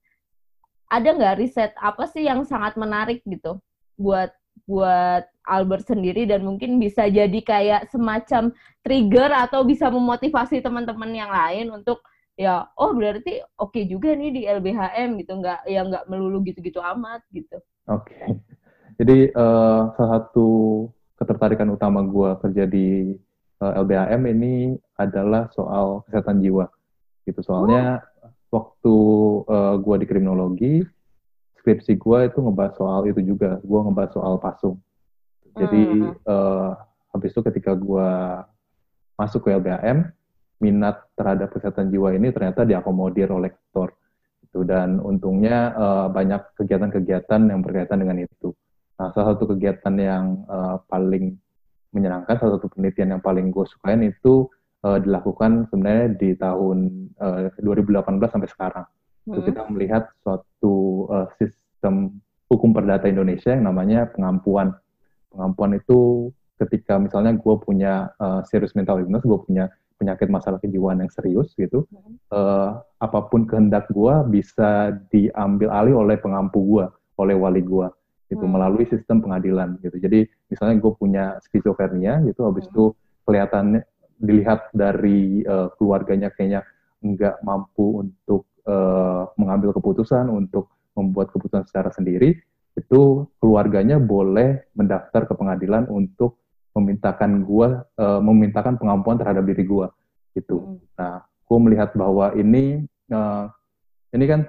ada 0.90 1.08
nggak 1.12 1.38
riset 1.38 1.76
apa 1.78 2.08
sih 2.08 2.24
yang 2.26 2.42
sangat 2.42 2.74
menarik 2.74 3.20
gitu 3.28 3.60
buat 4.00 4.32
buat 4.66 5.28
Albert 5.46 5.90
sendiri 5.90 6.26
dan 6.26 6.42
mungkin 6.42 6.78
bisa 6.82 7.06
jadi 7.06 7.40
kayak 7.42 7.90
semacam 7.90 8.54
trigger 8.82 9.30
atau 9.30 9.62
bisa 9.62 9.90
memotivasi 9.90 10.62
teman-teman 10.62 11.10
yang 11.14 11.30
lain 11.30 11.70
untuk 11.74 12.02
ya 12.38 12.64
oh 12.78 12.96
berarti 12.96 13.42
oke 13.58 13.74
okay 13.74 13.84
juga 13.84 14.16
nih 14.16 14.30
di 14.32 14.42
LBHM 14.46 15.20
gitu 15.20 15.32
nggak 15.38 15.60
ya 15.68 15.80
nggak 15.84 16.04
melulu 16.08 16.40
gitu-gitu 16.46 16.80
amat 16.80 17.20
gitu. 17.34 17.58
Oke. 17.90 18.14
Okay. 18.14 18.28
Jadi 19.00 19.18
uh, 19.32 19.90
salah 19.96 20.10
satu 20.20 20.48
ketertarikan 21.16 21.68
utama 21.72 22.04
gue 22.04 22.30
kerja 22.40 22.64
di 22.68 23.16
LBHM 23.60 24.22
ini 24.32 24.54
adalah 24.96 25.52
soal 25.52 26.00
kesehatan 26.08 26.40
jiwa. 26.40 26.72
Gitu 27.28 27.44
soalnya 27.44 28.00
oh. 28.24 28.32
waktu 28.48 28.96
uh, 29.44 29.54
eh, 29.54 29.74
gue 29.84 29.96
di 30.00 30.06
kriminologi 30.08 30.74
skripsi 31.60 32.00
gue 32.00 32.18
itu 32.32 32.38
ngebahas 32.40 32.74
soal 32.80 33.04
itu 33.04 33.20
juga. 33.20 33.60
Gue 33.60 33.80
ngebahas 33.84 34.16
soal 34.16 34.40
pasung. 34.40 34.80
Jadi 35.52 36.08
uh, 36.24 36.32
uh, 36.32 36.70
habis 37.12 37.36
itu 37.36 37.44
ketika 37.44 37.76
gue 37.76 38.10
masuk 39.20 39.44
ke 39.44 39.52
LBM, 39.52 40.08
minat 40.64 41.04
terhadap 41.12 41.52
kesehatan 41.52 41.92
jiwa 41.92 42.16
ini 42.16 42.32
ternyata 42.32 42.64
diakomodir 42.64 43.28
oleh 43.28 43.52
rektor. 43.52 43.92
Itu 44.40 44.64
dan 44.64 45.04
untungnya 45.04 45.76
uh, 45.76 46.06
banyak 46.08 46.56
kegiatan-kegiatan 46.56 47.40
yang 47.52 47.60
berkaitan 47.60 48.00
dengan 48.00 48.24
itu. 48.24 48.56
Nah, 48.96 49.12
salah 49.12 49.36
satu 49.36 49.52
kegiatan 49.56 49.94
yang 50.00 50.24
uh, 50.48 50.80
paling 50.88 51.36
menyenangkan, 51.90 52.38
salah 52.38 52.58
satu 52.58 52.70
penelitian 52.70 53.18
yang 53.18 53.22
paling 53.22 53.50
gue 53.50 53.66
sukain 53.66 54.02
itu 54.06 54.46
uh, 54.86 54.98
dilakukan 55.02 55.66
sebenarnya 55.68 56.06
di 56.16 56.30
tahun 56.38 57.08
uh, 57.18 57.50
2018 57.60 58.06
sampai 58.30 58.50
sekarang. 58.50 58.86
Hmm. 59.26 59.32
Itu 59.36 59.40
kita 59.50 59.60
melihat 59.68 60.08
suatu 60.22 61.06
uh, 61.10 61.26
sistem 61.36 62.20
hukum 62.50 62.74
perdata 62.74 63.06
Indonesia 63.06 63.54
yang 63.54 63.70
namanya 63.70 64.10
pengampuan. 64.10 64.74
Pengampuan 65.30 65.78
itu 65.78 66.30
ketika 66.58 66.98
misalnya 66.98 67.34
gue 67.38 67.54
punya 67.62 68.10
uh, 68.20 68.42
serius 68.44 68.74
mental 68.76 69.00
illness, 69.00 69.24
gue 69.24 69.40
punya 69.46 69.70
penyakit 70.00 70.32
masalah 70.32 70.56
kejiwaan 70.56 71.04
yang 71.04 71.12
serius 71.12 71.52
gitu, 71.60 71.84
hmm. 71.92 72.16
uh, 72.32 72.80
apa 73.04 73.28
pun 73.28 73.44
kehendak 73.44 73.84
gue 73.92 74.14
bisa 74.32 74.96
diambil 75.12 75.68
alih 75.68 75.94
oleh 76.00 76.16
pengampu 76.16 76.64
gue, 76.64 76.88
oleh 77.20 77.36
wali 77.36 77.60
gue, 77.60 77.84
gitu 78.30 78.46
hmm. 78.46 78.54
melalui 78.54 78.86
sistem 78.86 79.18
pengadilan 79.18 79.76
gitu. 79.82 79.98
Jadi 79.98 80.30
misalnya 80.46 80.78
gue 80.78 80.92
punya 80.94 81.24
skizofrenia 81.42 82.22
gitu, 82.30 82.46
habis 82.46 82.70
hmm. 82.70 82.72
itu 82.72 82.84
kelihatannya 83.26 83.82
dilihat 84.22 84.70
dari 84.70 85.42
uh, 85.42 85.72
keluarganya 85.74 86.30
kayaknya 86.30 86.62
nggak 87.02 87.42
mampu 87.42 88.06
untuk 88.06 88.46
uh, 88.68 89.26
mengambil 89.34 89.74
keputusan, 89.74 90.30
untuk 90.30 90.70
membuat 90.94 91.32
keputusan 91.34 91.66
secara 91.66 91.90
sendiri, 91.90 92.38
itu 92.78 93.26
keluarganya 93.42 93.98
boleh 93.98 94.68
mendaftar 94.78 95.26
ke 95.26 95.34
pengadilan 95.34 95.90
untuk 95.90 96.38
memintakan 96.76 97.42
gua 97.42 97.82
uh, 97.98 98.22
memintakan 98.22 98.78
pengampuan 98.78 99.18
terhadap 99.18 99.42
diri 99.42 99.66
gua 99.66 99.90
gitu. 100.38 100.78
Hmm. 100.78 100.78
Nah, 100.94 101.26
gua 101.48 101.58
melihat 101.58 101.90
bahwa 101.98 102.30
ini 102.38 102.86
uh, 103.10 103.50
ini 104.14 104.24
kan 104.28 104.40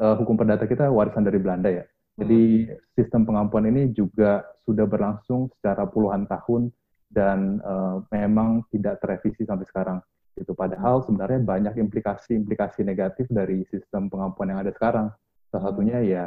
uh, 0.00 0.16
hukum 0.18 0.34
perdata 0.34 0.66
kita 0.66 0.90
warisan 0.90 1.22
dari 1.22 1.38
Belanda 1.38 1.70
ya. 1.70 1.84
Jadi 2.20 2.68
hmm. 2.68 2.76
sistem 2.92 3.24
pengampuan 3.24 3.64
ini 3.64 3.88
juga 3.96 4.44
sudah 4.68 4.84
berlangsung 4.84 5.48
secara 5.56 5.88
puluhan 5.88 6.28
tahun 6.28 6.68
dan 7.08 7.58
uh, 7.64 8.04
memang 8.12 8.68
tidak 8.68 9.00
terevisi 9.00 9.48
sampai 9.48 9.64
sekarang. 9.64 9.98
Itu 10.36 10.52
padahal 10.52 11.00
hmm. 11.00 11.04
sebenarnya 11.08 11.40
banyak 11.40 11.74
implikasi-implikasi 11.80 12.84
negatif 12.84 13.24
dari 13.32 13.64
sistem 13.72 14.12
pengampuan 14.12 14.52
yang 14.52 14.60
ada 14.60 14.72
sekarang. 14.76 15.08
Salah 15.48 15.72
satunya 15.72 15.98
ya 16.04 16.26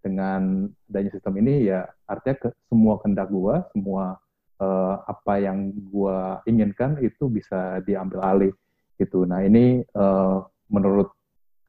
dengan 0.00 0.68
adanya 0.88 1.10
sistem 1.12 1.34
ini 1.40 1.68
ya 1.68 1.84
artinya 2.08 2.36
ke, 2.36 2.48
semua 2.68 3.00
kehendak 3.00 3.28
gua, 3.28 3.68
semua 3.72 4.16
uh, 4.60 4.94
apa 5.08 5.40
yang 5.40 5.72
gue 5.72 6.18
inginkan 6.48 7.00
itu 7.00 7.28
bisa 7.32 7.80
diambil 7.84 8.20
alih 8.24 8.52
gitu. 9.00 9.24
Nah 9.24 9.44
ini 9.44 9.80
uh, 9.96 10.44
menurut 10.68 11.12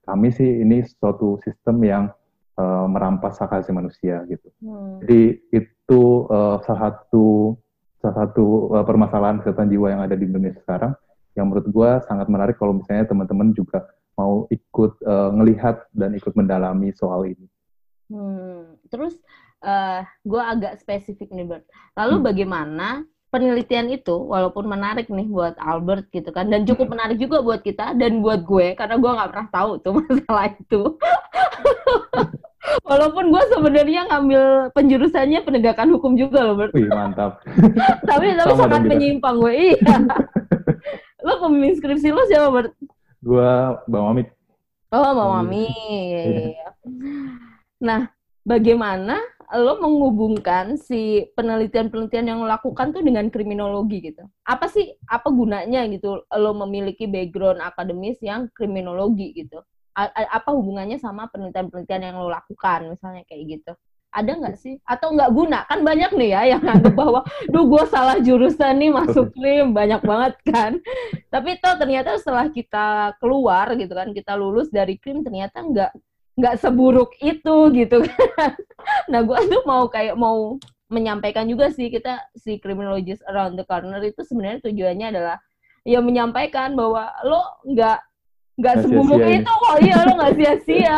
kami 0.04 0.32
sih 0.36 0.64
ini 0.64 0.84
suatu 0.84 1.40
sistem 1.44 1.78
yang 1.82 2.04
uh, 2.58 2.86
merampas 2.90 3.40
hak 3.40 3.52
asasi 3.62 3.72
manusia 3.72 4.24
gitu. 4.28 4.50
Hmm. 4.64 5.00
Jadi 5.04 5.40
itu 5.54 6.02
uh, 6.28 6.60
salah 6.66 6.92
satu 6.92 7.56
salah 8.02 8.26
satu 8.26 8.74
uh, 8.74 8.86
permasalahan 8.88 9.40
kesehatan 9.40 9.70
jiwa 9.70 9.94
yang 9.94 10.02
ada 10.02 10.18
di 10.18 10.26
Indonesia 10.26 10.60
sekarang 10.66 10.98
yang 11.38 11.48
menurut 11.48 11.68
gue 11.70 11.90
sangat 12.08 12.28
menarik 12.28 12.60
kalau 12.60 12.76
misalnya 12.76 13.08
teman-teman 13.08 13.56
juga 13.56 13.88
mau 14.20 14.46
ikut 14.52 15.00
uh, 15.08 15.32
ngelihat 15.32 15.88
dan 15.96 16.12
ikut 16.14 16.34
mendalami 16.36 16.92
soal 16.92 17.24
ini. 17.24 17.48
Hmm. 18.12 18.76
Terus 18.92 19.16
uh, 19.64 19.72
eh, 19.72 20.02
gue 20.28 20.42
agak 20.42 20.74
spesifik 20.84 21.32
nih 21.32 21.48
Bert. 21.48 21.66
Lalu 21.96 22.16
hmm. 22.20 22.26
bagaimana 22.28 22.88
penelitian 23.32 23.88
itu 23.88 24.12
walaupun 24.12 24.68
menarik 24.68 25.08
nih 25.08 25.26
buat 25.32 25.56
Albert 25.56 26.12
gitu 26.12 26.36
kan 26.36 26.52
dan 26.52 26.68
cukup 26.68 26.92
hmm. 26.92 26.94
menarik 26.94 27.18
juga 27.18 27.40
buat 27.40 27.64
kita 27.64 27.96
dan 27.96 28.20
buat 28.20 28.44
gue 28.44 28.76
karena 28.76 29.00
gue 29.00 29.12
nggak 29.16 29.30
pernah 29.32 29.50
tahu 29.50 29.72
tuh 29.80 29.92
masalah 30.04 30.52
itu. 30.52 30.82
walaupun 32.88 33.34
gue 33.34 33.44
sebenarnya 33.50 34.02
ngambil 34.12 34.44
penjurusannya 34.76 35.40
penegakan 35.48 35.96
hukum 35.96 36.20
juga 36.20 36.44
loh 36.44 36.60
Bert. 36.60 36.76
Wih 36.76 36.92
mantap. 36.92 37.40
tapi 38.10 38.36
tapi 38.36 38.54
sangat 38.54 38.84
menyimpang 38.86 39.40
gue 39.40 39.54
iya. 39.56 39.96
lo 41.26 41.40
pemimpin 41.40 41.74
skripsi 41.80 42.12
lo 42.12 42.28
siapa 42.28 42.52
Bert? 42.52 42.76
Gue 43.24 43.52
Bang 43.88 44.12
Mamit. 44.12 44.28
Oh 44.92 45.12
Bang 45.16 45.32
Mamit. 45.40 46.52
Iya. 46.52 46.68
Nah 47.80 48.12
bagaimana 48.44 49.24
lo 49.58 49.80
menghubungkan 49.84 50.80
si 50.80 51.28
penelitian-penelitian 51.36 52.32
yang 52.32 52.38
lo 52.40 52.48
lakukan 52.48 52.96
tuh 52.96 53.04
dengan 53.04 53.28
kriminologi 53.28 54.00
gitu. 54.00 54.24
Apa 54.48 54.72
sih 54.72 54.96
apa 55.12 55.28
gunanya 55.28 55.84
gitu 55.92 56.24
lo 56.24 56.52
memiliki 56.56 57.08
background 57.10 57.60
akademis 57.60 58.20
yang 58.24 58.48
kriminologi 58.56 59.36
gitu? 59.36 59.60
A 59.92 60.08
apa 60.08 60.56
hubungannya 60.56 60.96
sama 61.04 61.28
penelitian-penelitian 61.28 62.12
yang 62.12 62.16
lo 62.24 62.32
lakukan 62.32 62.96
misalnya 62.96 63.28
kayak 63.28 63.60
gitu? 63.60 63.74
Ada 64.12 64.32
nggak 64.40 64.58
sih? 64.60 64.76
Atau 64.84 65.16
nggak 65.16 65.32
guna? 65.32 65.64
Kan 65.72 65.88
banyak 65.88 66.12
nih 66.20 66.30
ya 66.36 66.42
yang 66.56 66.64
anggap 66.68 66.96
bahwa, 67.00 67.24
duh 67.48 67.64
gue 67.64 67.84
salah 67.88 68.20
jurusan 68.20 68.76
nih 68.76 68.92
masuk 68.92 69.32
krim, 69.32 69.72
banyak 69.72 70.04
banget 70.04 70.36
kan. 70.52 70.72
Tapi 71.32 71.56
toh 71.64 71.80
ternyata 71.80 72.20
setelah 72.20 72.52
kita 72.52 73.16
keluar 73.24 73.72
gitu 73.80 73.96
kan, 73.96 74.12
kita 74.12 74.36
lulus 74.36 74.68
dari 74.68 75.00
krim 75.00 75.24
ternyata 75.24 75.64
nggak 75.64 75.92
nggak 76.40 76.60
seburuk 76.60 77.12
itu 77.20 77.56
gitu 77.76 77.98
kan. 78.08 78.52
Nah 79.12 79.22
gue 79.22 79.38
tuh 79.46 79.62
mau 79.68 79.86
kayak 79.86 80.18
mau 80.18 80.58
menyampaikan 80.92 81.48
juga 81.48 81.72
sih 81.72 81.88
kita 81.88 82.20
si 82.36 82.60
criminologist 82.60 83.24
around 83.30 83.56
the 83.56 83.64
corner 83.64 84.02
itu 84.04 84.26
sebenarnya 84.26 84.60
tujuannya 84.68 85.08
adalah 85.16 85.38
ya 85.88 86.04
menyampaikan 86.04 86.76
bahwa 86.76 87.08
lo 87.24 87.42
nggak 87.64 88.00
nggak 88.60 88.76
seburuk 88.84 89.22
itu 89.22 89.52
kok. 89.52 89.78
Iya 89.80 89.98
lo 90.06 90.12
nggak 90.20 90.34
sia-sia. 90.40 90.98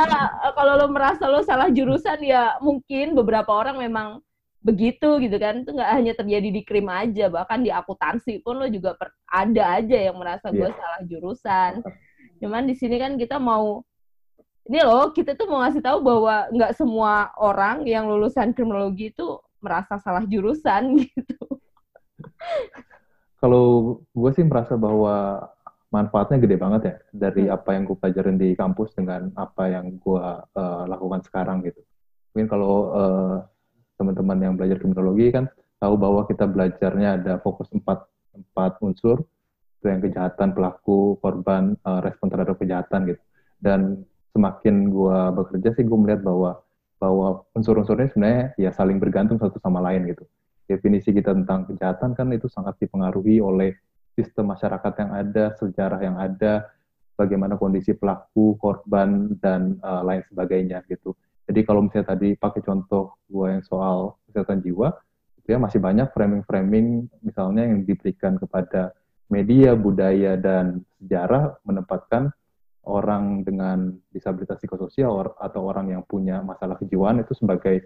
Kalau 0.57 0.73
lo 0.79 0.87
merasa 0.89 1.29
lo 1.29 1.45
salah 1.45 1.69
jurusan 1.69 2.19
ya 2.23 2.57
mungkin 2.59 3.13
beberapa 3.13 3.51
orang 3.53 3.79
memang 3.79 4.19
begitu 4.63 5.21
gitu 5.21 5.37
kan. 5.37 5.61
Itu 5.61 5.71
nggak 5.75 5.91
hanya 5.91 6.13
terjadi 6.17 6.49
di 6.49 6.61
krim 6.65 6.89
aja 6.89 7.29
bahkan 7.29 7.61
di 7.61 7.69
akuntansi 7.69 8.41
pun 8.41 8.63
lo 8.63 8.67
juga 8.67 8.97
per, 8.97 9.13
ada 9.29 9.79
aja 9.79 9.97
yang 10.09 10.17
merasa 10.17 10.49
gue 10.49 10.65
yeah. 10.65 10.75
salah 10.75 11.01
jurusan. 11.05 11.71
Cuman 12.41 12.67
di 12.67 12.75
sini 12.75 12.97
kan 12.99 13.15
kita 13.15 13.37
mau 13.39 13.85
ini 14.63 14.79
loh 14.79 15.11
kita 15.11 15.35
tuh 15.35 15.47
mau 15.51 15.59
ngasih 15.63 15.83
tahu 15.83 15.99
bahwa 15.99 16.47
nggak 16.51 16.73
semua 16.79 17.35
orang 17.35 17.83
yang 17.83 18.07
lulusan 18.07 18.55
kriminologi 18.55 19.11
itu 19.11 19.39
merasa 19.59 19.99
salah 19.99 20.23
jurusan 20.23 20.95
gitu. 21.03 21.43
Kalau 23.43 23.99
gue 24.15 24.31
sih 24.31 24.47
merasa 24.47 24.79
bahwa 24.79 25.47
manfaatnya 25.91 26.39
gede 26.39 26.55
banget 26.55 26.81
ya 26.87 26.95
dari 27.11 27.43
hmm. 27.47 27.55
apa 27.59 27.69
yang 27.75 27.83
gue 27.83 27.97
pelajarin 27.99 28.37
di 28.39 28.49
kampus 28.55 28.95
dengan 28.95 29.29
apa 29.35 29.67
yang 29.67 29.99
gue 29.99 30.25
uh, 30.55 30.83
lakukan 30.87 31.21
sekarang 31.27 31.59
gitu. 31.67 31.83
Mungkin 32.31 32.47
kalau 32.47 32.75
uh, 32.95 33.37
teman-teman 33.99 34.39
yang 34.39 34.53
belajar 34.55 34.79
kriminologi 34.79 35.27
kan 35.35 35.45
tahu 35.83 35.99
bahwa 35.99 36.23
kita 36.23 36.47
belajarnya 36.47 37.19
ada 37.19 37.33
fokus 37.43 37.67
empat 37.75 38.07
empat 38.33 38.79
unsur 38.79 39.27
itu 39.83 39.85
yang 39.91 39.99
kejahatan 39.99 40.55
pelaku 40.55 41.19
korban 41.19 41.75
uh, 41.83 41.99
respon 41.99 42.31
terhadap 42.31 42.55
kejahatan 42.55 43.11
gitu 43.11 43.21
dan 43.59 43.79
semakin 44.33 44.89
gue 44.89 45.19
bekerja 45.37 45.69
sih 45.77 45.85
gue 45.85 45.99
melihat 45.99 46.25
bahwa 46.25 46.61
bahwa 46.97 47.43
unsur-unsurnya 47.53 48.09
sebenarnya 48.09 48.43
ya 48.55 48.71
saling 48.71 48.97
bergantung 48.97 49.37
satu 49.37 49.59
sama 49.59 49.83
lain 49.83 50.09
gitu. 50.09 50.23
Definisi 50.65 51.11
kita 51.11 51.35
tentang 51.35 51.67
kejahatan 51.67 52.15
kan 52.15 52.31
itu 52.31 52.47
sangat 52.47 52.79
dipengaruhi 52.79 53.43
oleh 53.43 53.75
sistem 54.15 54.55
masyarakat 54.55 54.93
yang 55.03 55.11
ada, 55.11 55.45
sejarah 55.59 55.99
yang 55.99 56.15
ada, 56.15 56.71
bagaimana 57.19 57.59
kondisi 57.59 57.91
pelaku, 57.93 58.55
korban 58.55 59.35
dan 59.43 59.77
uh, 59.83 60.01
lain 60.01 60.23
sebagainya 60.31 60.81
gitu. 60.87 61.13
Jadi 61.43 61.59
kalau 61.67 61.83
misalnya 61.83 62.15
tadi 62.15 62.39
pakai 62.39 62.61
contoh 62.63 63.19
gue 63.27 63.47
yang 63.51 63.63
soal 63.67 64.15
kesehatan 64.31 64.63
jiwa, 64.63 64.95
itu 65.43 65.47
ya 65.51 65.59
masih 65.59 65.83
banyak 65.83 66.07
framing-framing 66.15 67.11
misalnya 67.19 67.67
yang 67.67 67.83
diberikan 67.83 68.39
kepada 68.39 68.95
media, 69.27 69.75
budaya 69.75 70.39
dan 70.39 70.87
sejarah 71.03 71.59
menempatkan 71.67 72.31
orang 72.83 73.47
dengan 73.47 73.95
disabilitas 74.11 74.59
psikososial 74.59 75.35
atau 75.39 75.61
orang 75.63 75.91
yang 75.95 76.03
punya 76.03 76.43
masalah 76.43 76.75
kejiwaan 76.75 77.23
itu 77.23 77.31
sebagai 77.35 77.79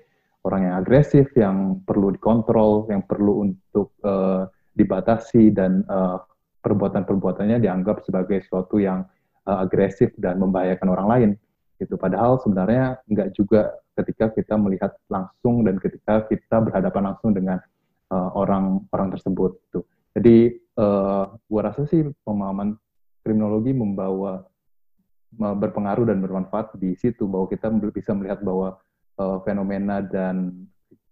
orang 0.45 0.69
yang 0.69 0.75
agresif, 0.79 1.29
yang 1.37 1.83
perlu 1.85 2.13
dikontrol, 2.15 2.87
yang 2.89 3.03
perlu 3.05 3.45
untuk 3.45 3.93
uh, 4.01 4.49
dibatasi 4.73 5.53
dan 5.53 5.83
uh, 5.89 6.21
perbuatan-perbuatannya 6.63 7.61
dianggap 7.61 8.05
sebagai 8.05 8.41
sesuatu 8.41 8.81
yang 8.81 9.05
uh, 9.45 9.57
agresif 9.61 10.13
dan 10.17 10.41
membahayakan 10.41 10.87
orang 10.89 11.07
lain. 11.07 11.29
Gitu. 11.77 11.93
Padahal 11.93 12.41
sebenarnya 12.41 12.97
nggak 13.05 13.37
juga 13.37 13.69
ketika 13.97 14.33
kita 14.33 14.57
melihat 14.57 14.97
langsung 15.09 15.61
dan 15.65 15.77
ketika 15.77 16.25
kita 16.25 16.57
berhadapan 16.61 17.13
langsung 17.13 17.33
dengan 17.33 17.61
orang-orang 18.09 19.07
uh, 19.09 19.13
tersebut. 19.19 19.51
Gitu. 19.67 19.79
Jadi, 20.17 20.37
uh, 20.79 21.27
gua 21.45 21.61
rasa 21.69 21.85
sih 21.85 22.07
pemahaman 22.23 22.73
kriminologi 23.21 23.75
membawa 23.75 24.47
berpengaruh 25.35 26.07
dan 26.07 26.23
bermanfaat 26.23 26.79
di 26.79 26.95
situ 26.95 27.27
bahwa 27.27 27.51
kita 27.51 27.67
bisa 27.91 28.15
melihat 28.15 28.39
bahwa 28.39 28.79
uh, 29.19 29.43
fenomena 29.43 29.99
dan 29.99 30.67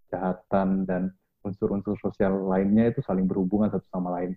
kejahatan 0.08 0.88
dan 0.88 1.02
unsur-unsur 1.44 2.00
sosial 2.02 2.48
lainnya 2.48 2.90
itu 2.90 3.04
saling 3.06 3.28
berhubungan 3.28 3.70
satu 3.70 3.86
sama 3.92 4.16
lain. 4.18 4.34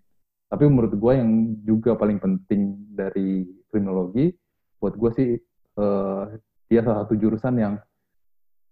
Tapi 0.48 0.64
menurut 0.64 0.96
gue 0.96 1.12
yang 1.12 1.30
juga 1.64 1.92
paling 1.96 2.18
penting 2.20 2.76
dari 2.92 3.44
kriminologi, 3.68 4.32
buat 4.80 4.96
gue 4.96 5.10
sih 5.12 5.30
uh, 5.76 6.24
dia 6.68 6.80
salah 6.84 7.04
satu 7.04 7.16
jurusan 7.16 7.54
yang 7.56 7.74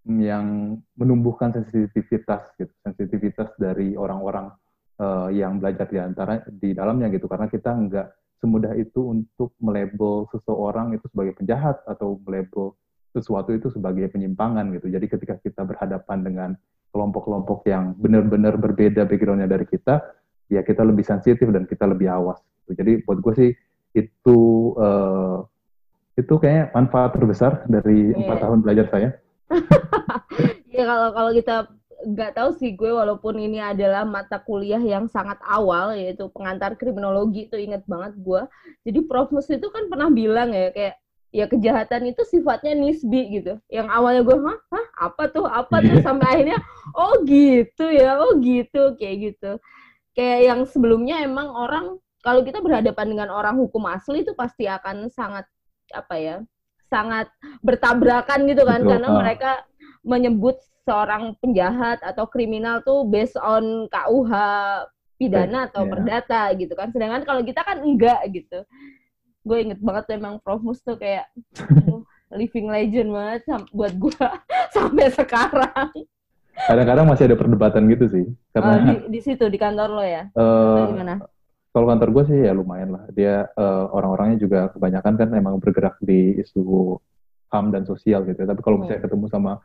yang 0.07 0.79
menumbuhkan 0.95 1.51
sensitivitas 1.51 2.55
gitu, 2.57 2.71
sensitivitas 2.87 3.51
dari 3.59 3.99
orang-orang 3.99 4.55
uh, 5.03 5.29
yang 5.35 5.59
belajar 5.59 5.91
di 5.91 5.99
antara 5.99 6.47
di 6.47 6.73
dalamnya 6.73 7.11
gitu, 7.11 7.27
karena 7.27 7.51
kita 7.51 7.71
nggak 7.75 8.09
semudah 8.41 8.77
itu 8.77 9.01
untuk 9.01 9.57
melabel 9.59 10.29
seseorang 10.31 10.93
itu 10.93 11.09
sebagai 11.09 11.37
penjahat 11.37 11.81
atau 11.89 12.21
melabel 12.23 12.77
sesuatu 13.17 13.57
itu 13.57 13.73
sebagai 13.73 14.13
penyimpangan 14.13 14.69
gitu. 14.77 14.93
Jadi 14.93 15.07
ketika 15.09 15.35
kita 15.41 15.65
berhadapan 15.65 16.19
dengan 16.21 16.51
kelompok-kelompok 16.93 17.65
yang 17.65 17.97
benar-benar 17.97 18.61
berbeda 18.61 19.09
backgroundnya 19.09 19.49
dari 19.49 19.65
kita, 19.65 20.05
ya 20.53 20.61
kita 20.61 20.85
lebih 20.85 21.05
sensitif 21.05 21.49
dan 21.49 21.65
kita 21.65 21.89
lebih 21.89 22.13
awas. 22.13 22.41
Gitu. 22.65 22.77
Jadi 22.77 22.93
buat 23.09 23.19
gue 23.25 23.35
sih 23.37 23.51
itu 23.97 24.39
uh, 24.77 25.41
itu 26.17 26.35
kayaknya 26.37 26.73
manfaat 26.73 27.17
terbesar 27.17 27.65
dari 27.69 28.13
iya. 28.13 28.17
empat 28.21 28.37
yeah. 28.37 28.45
tahun 28.45 28.59
belajar 28.61 28.87
saya. 28.93 29.09
ya 30.77 30.85
kalau 30.85 31.09
kalau 31.13 31.31
kita 31.33 31.57
nggak 32.07 32.39
tahu 32.39 32.51
sih 32.55 32.79
gue 32.79 32.95
walaupun 32.95 33.35
ini 33.43 33.59
adalah 33.59 34.07
mata 34.07 34.39
kuliah 34.39 34.79
yang 34.79 35.11
sangat 35.11 35.43
awal 35.43 35.91
yaitu 35.91 36.31
pengantar 36.31 36.79
kriminologi 36.79 37.51
itu 37.51 37.59
inget 37.59 37.83
banget 37.91 38.15
gue. 38.23 38.47
Jadi 38.87 38.99
Prof 39.11 39.35
Mus 39.35 39.51
itu 39.51 39.67
kan 39.75 39.91
pernah 39.91 40.07
bilang 40.07 40.55
ya 40.55 40.71
kayak 40.71 40.95
ya 41.35 41.45
kejahatan 41.51 42.15
itu 42.15 42.23
sifatnya 42.23 42.79
nisbi 42.79 43.43
gitu. 43.43 43.59
Yang 43.67 43.89
awalnya 43.91 44.23
gue, 44.23 44.37
hah, 44.39 44.59
hah 44.71 44.87
apa 45.11 45.23
tuh, 45.35 45.45
apa 45.45 45.83
tuh, 45.83 45.99
sampai 46.01 46.27
akhirnya, 46.33 46.59
oh 46.95 47.21
gitu 47.27 47.87
ya, 47.91 48.17
oh 48.23 48.39
gitu, 48.41 48.95
kayak 48.97 49.17
gitu. 49.35 49.51
Kayak 50.17 50.41
yang 50.49 50.61
sebelumnya 50.65 51.21
emang 51.21 51.51
orang 51.53 51.99
kalau 52.25 52.41
kita 52.47 52.63
berhadapan 52.65 53.07
dengan 53.13 53.29
orang 53.35 53.59
hukum 53.59 53.85
asli 53.91 54.25
itu 54.25 54.33
pasti 54.33 54.65
akan 54.65 55.13
sangat 55.13 55.45
apa 55.93 56.15
ya 56.19 56.37
sangat 56.87 57.31
bertabrakan 57.63 58.47
gitu 58.47 58.63
kan 58.63 58.83
Betul. 58.83 58.91
karena 58.95 59.09
mereka 59.11 59.51
menyebut 60.07 60.57
seorang 60.87 61.35
penjahat 61.43 61.99
atau 62.01 62.31
kriminal 62.31 62.79
tuh 62.87 63.03
based 63.11 63.35
on 63.43 63.91
KUH 63.91 64.33
pidana 65.19 65.67
atau 65.67 65.83
yeah. 65.83 65.91
perdata 65.91 66.43
gitu 66.55 66.73
kan 66.79 66.89
sedangkan 66.95 67.27
kalau 67.27 67.43
kita 67.43 67.67
kan 67.67 67.83
enggak 67.83 68.21
gitu 68.31 68.63
gue 69.47 69.59
inget 69.59 69.81
banget 69.83 70.03
tuh 70.07 70.15
emang 70.15 70.35
Prof 70.39 70.63
Mus 70.63 70.79
tuh 70.85 70.95
kayak 70.95 71.27
living 72.39 72.71
legend 72.71 73.11
banget 73.11 73.43
buat 73.75 73.95
gue 73.97 74.27
sampai 74.77 75.11
sekarang 75.11 75.91
kadang-kadang 76.71 77.07
masih 77.09 77.25
ada 77.33 77.37
perdebatan 77.37 77.83
gitu 77.91 78.05
sih 78.07 78.25
karena 78.55 78.73
uh, 78.77 78.85
di, 78.87 78.95
di 79.19 79.21
situ 79.21 79.45
di 79.51 79.59
kantor 79.59 79.89
lo 79.91 80.05
ya 80.05 80.29
uh, 80.37 80.89
gimana 80.93 81.21
kalau 81.77 81.93
kantor 81.93 82.09
gue 82.09 82.25
sih 82.33 82.39
ya 82.49 82.57
lumayan 82.57 82.97
lah. 82.97 83.05
Dia 83.13 83.45
uh, 83.53 83.93
orang-orangnya 83.93 84.41
juga 84.41 84.73
kebanyakan 84.73 85.13
kan 85.21 85.29
emang 85.37 85.61
bergerak 85.61 86.01
di 86.01 86.33
isu 86.41 86.97
HAM 87.53 87.69
dan 87.69 87.85
sosial 87.85 88.25
gitu. 88.25 88.49
Tapi 88.49 88.65
kalau 88.65 88.81
misalnya 88.81 89.05
hmm. 89.05 89.09
ketemu 89.13 89.27
sama 89.29 89.61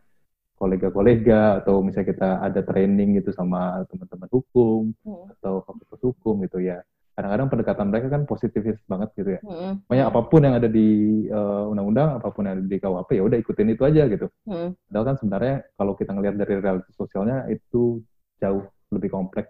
kolega-kolega 0.62 1.66
atau 1.66 1.82
misalnya 1.82 2.14
kita 2.14 2.30
ada 2.38 2.62
training 2.62 3.18
gitu 3.18 3.34
sama 3.34 3.82
teman-teman 3.90 4.30
hukum 4.30 4.94
hmm. 5.02 5.34
atau 5.42 5.66
fakultas 5.66 6.02
hukum 6.06 6.46
gitu 6.46 6.62
ya. 6.62 6.86
Kadang-kadang 7.18 7.50
pendekatan 7.50 7.88
mereka 7.90 8.08
kan 8.14 8.24
positifis 8.30 8.78
banget 8.86 9.10
gitu 9.18 9.30
ya. 9.36 9.42
Hmm. 9.42 9.82
Pokoknya 9.90 10.06
apa 10.14 10.22
pun 10.30 10.42
yang 10.46 10.56
ada 10.62 10.70
di 10.70 10.90
uh, 11.34 11.66
undang-undang, 11.74 12.22
apa 12.22 12.30
pun 12.30 12.46
yang 12.46 12.62
ada 12.62 12.66
di 12.70 12.78
KUHP 12.78 13.10
ya 13.18 13.24
udah 13.26 13.38
ikutin 13.42 13.74
itu 13.74 13.84
aja 13.84 14.04
gitu. 14.06 14.28
Hmm. 14.46 14.78
Padahal 14.86 15.06
kan 15.10 15.16
sebenarnya 15.18 15.56
kalau 15.74 15.94
kita 15.98 16.12
ngelihat 16.14 16.36
dari 16.38 16.54
realitas 16.62 16.94
sosialnya 16.94 17.50
itu 17.50 18.06
jauh 18.38 18.64
lebih 18.94 19.10
kompleks. 19.10 19.50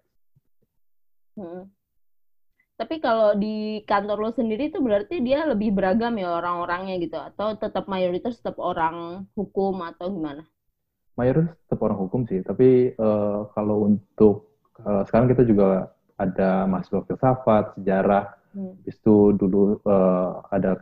Hmm. 1.36 1.68
Tapi 2.80 2.98
kalau 2.98 3.38
di 3.38 3.86
kantor 3.86 4.18
lo 4.18 4.32
sendiri 4.34 4.74
itu 4.74 4.82
berarti 4.82 5.22
dia 5.22 5.46
lebih 5.46 5.70
beragam 5.70 6.18
ya 6.18 6.34
orang-orangnya 6.34 6.98
gitu 6.98 7.14
atau 7.14 7.54
tetap 7.54 7.86
mayoritas 7.86 8.42
tetap 8.42 8.58
orang 8.58 9.28
hukum 9.38 9.86
atau 9.86 10.10
gimana? 10.10 10.50
Mayoritas 11.22 11.54
tetap 11.54 11.80
orang 11.86 12.02
hukum 12.02 12.26
sih, 12.26 12.42
tapi 12.42 12.98
uh, 12.98 13.46
kalau 13.54 13.86
untuk 13.86 14.58
uh, 14.82 15.06
sekarang 15.06 15.30
kita 15.30 15.46
juga 15.46 15.94
ada 16.18 16.66
mahasiswa 16.66 17.06
filsafat, 17.06 17.78
sejarah, 17.78 18.34
hmm. 18.58 18.90
itu 18.90 19.38
dulu 19.38 19.78
uh, 19.86 20.42
ada 20.50 20.82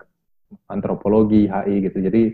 antropologi, 0.72 1.52
HI 1.52 1.92
gitu. 1.92 2.00
Jadi 2.00 2.32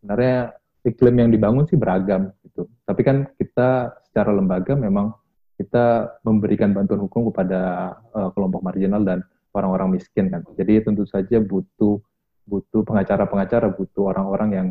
sebenarnya 0.00 0.52
iklim 0.84 1.16
yang 1.16 1.30
dibangun 1.32 1.64
sih 1.64 1.80
beragam 1.80 2.28
gitu. 2.44 2.68
Tapi 2.84 3.00
kan 3.00 3.16
kita 3.40 3.96
secara 4.06 4.30
lembaga 4.36 4.76
memang 4.76 5.16
kita 5.56 6.20
memberikan 6.22 6.76
bantuan 6.76 7.00
hukum 7.00 7.32
kepada 7.32 7.92
uh, 8.12 8.28
kelompok 8.36 8.60
marginal 8.60 9.00
dan 9.00 9.24
orang-orang 9.56 9.96
miskin 9.96 10.28
kan. 10.28 10.44
Jadi 10.54 10.84
tentu 10.84 11.08
saja 11.08 11.40
butuh 11.40 11.98
butuh 12.46 12.86
pengacara-pengacara, 12.86 13.74
butuh 13.74 14.14
orang-orang 14.14 14.48
yang 14.54 14.66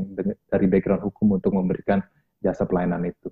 dari 0.47 0.65
background 0.71 1.03
hukum 1.03 1.35
untuk 1.35 1.51
memberikan 1.51 1.99
jasa 2.45 2.69
pelayanan 2.69 3.09
itu. 3.09 3.27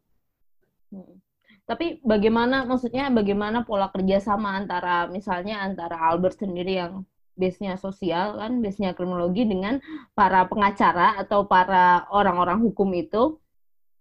Hmm. 0.89 1.21
Tapi 1.63 2.03
bagaimana, 2.03 2.67
maksudnya 2.67 3.07
bagaimana 3.13 3.63
pola 3.63 3.87
kerjasama 3.87 4.57
antara 4.57 5.07
misalnya 5.07 5.63
antara 5.63 5.95
Albert 5.95 6.41
sendiri 6.43 6.75
yang 6.75 7.07
base-nya 7.39 7.79
sosial 7.79 8.35
kan, 8.35 8.59
base-nya 8.59 8.91
kriminologi 8.97 9.47
dengan 9.47 9.79
para 10.11 10.43
pengacara 10.49 11.15
atau 11.21 11.47
para 11.47 12.09
orang-orang 12.11 12.59
hukum 12.59 12.91
itu 12.97 13.39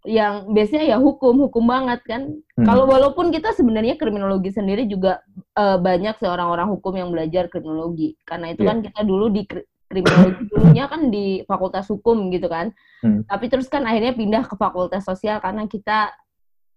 yang 0.02 0.50
biasanya 0.50 0.82
ya 0.82 0.98
hukum 0.98 1.46
hukum 1.46 1.62
banget 1.62 2.02
kan 2.02 2.22
hmm. 2.34 2.66
kalau 2.66 2.90
walaupun 2.90 3.30
kita 3.30 3.54
sebenarnya 3.54 3.94
kriminologi 3.94 4.50
sendiri 4.50 4.90
juga 4.90 5.22
uh, 5.54 5.78
banyak 5.78 6.18
seorang 6.18 6.50
orang 6.50 6.74
hukum 6.74 6.98
yang 6.98 7.14
belajar 7.14 7.46
kriminologi 7.46 8.18
karena 8.26 8.50
itu 8.50 8.66
yeah. 8.66 8.70
kan 8.74 8.78
kita 8.82 9.00
dulu 9.06 9.30
di 9.30 9.46
kriminologi 9.92 10.48
dulunya 10.48 10.84
kan 10.88 11.12
di 11.12 11.44
fakultas 11.44 11.86
hukum 11.92 12.32
gitu 12.32 12.48
kan 12.48 12.72
hmm. 13.04 13.28
tapi 13.28 13.52
terus 13.52 13.68
kan 13.68 13.84
akhirnya 13.84 14.16
pindah 14.16 14.48
ke 14.48 14.56
fakultas 14.56 15.04
sosial 15.04 15.38
karena 15.44 15.68
kita 15.68 16.16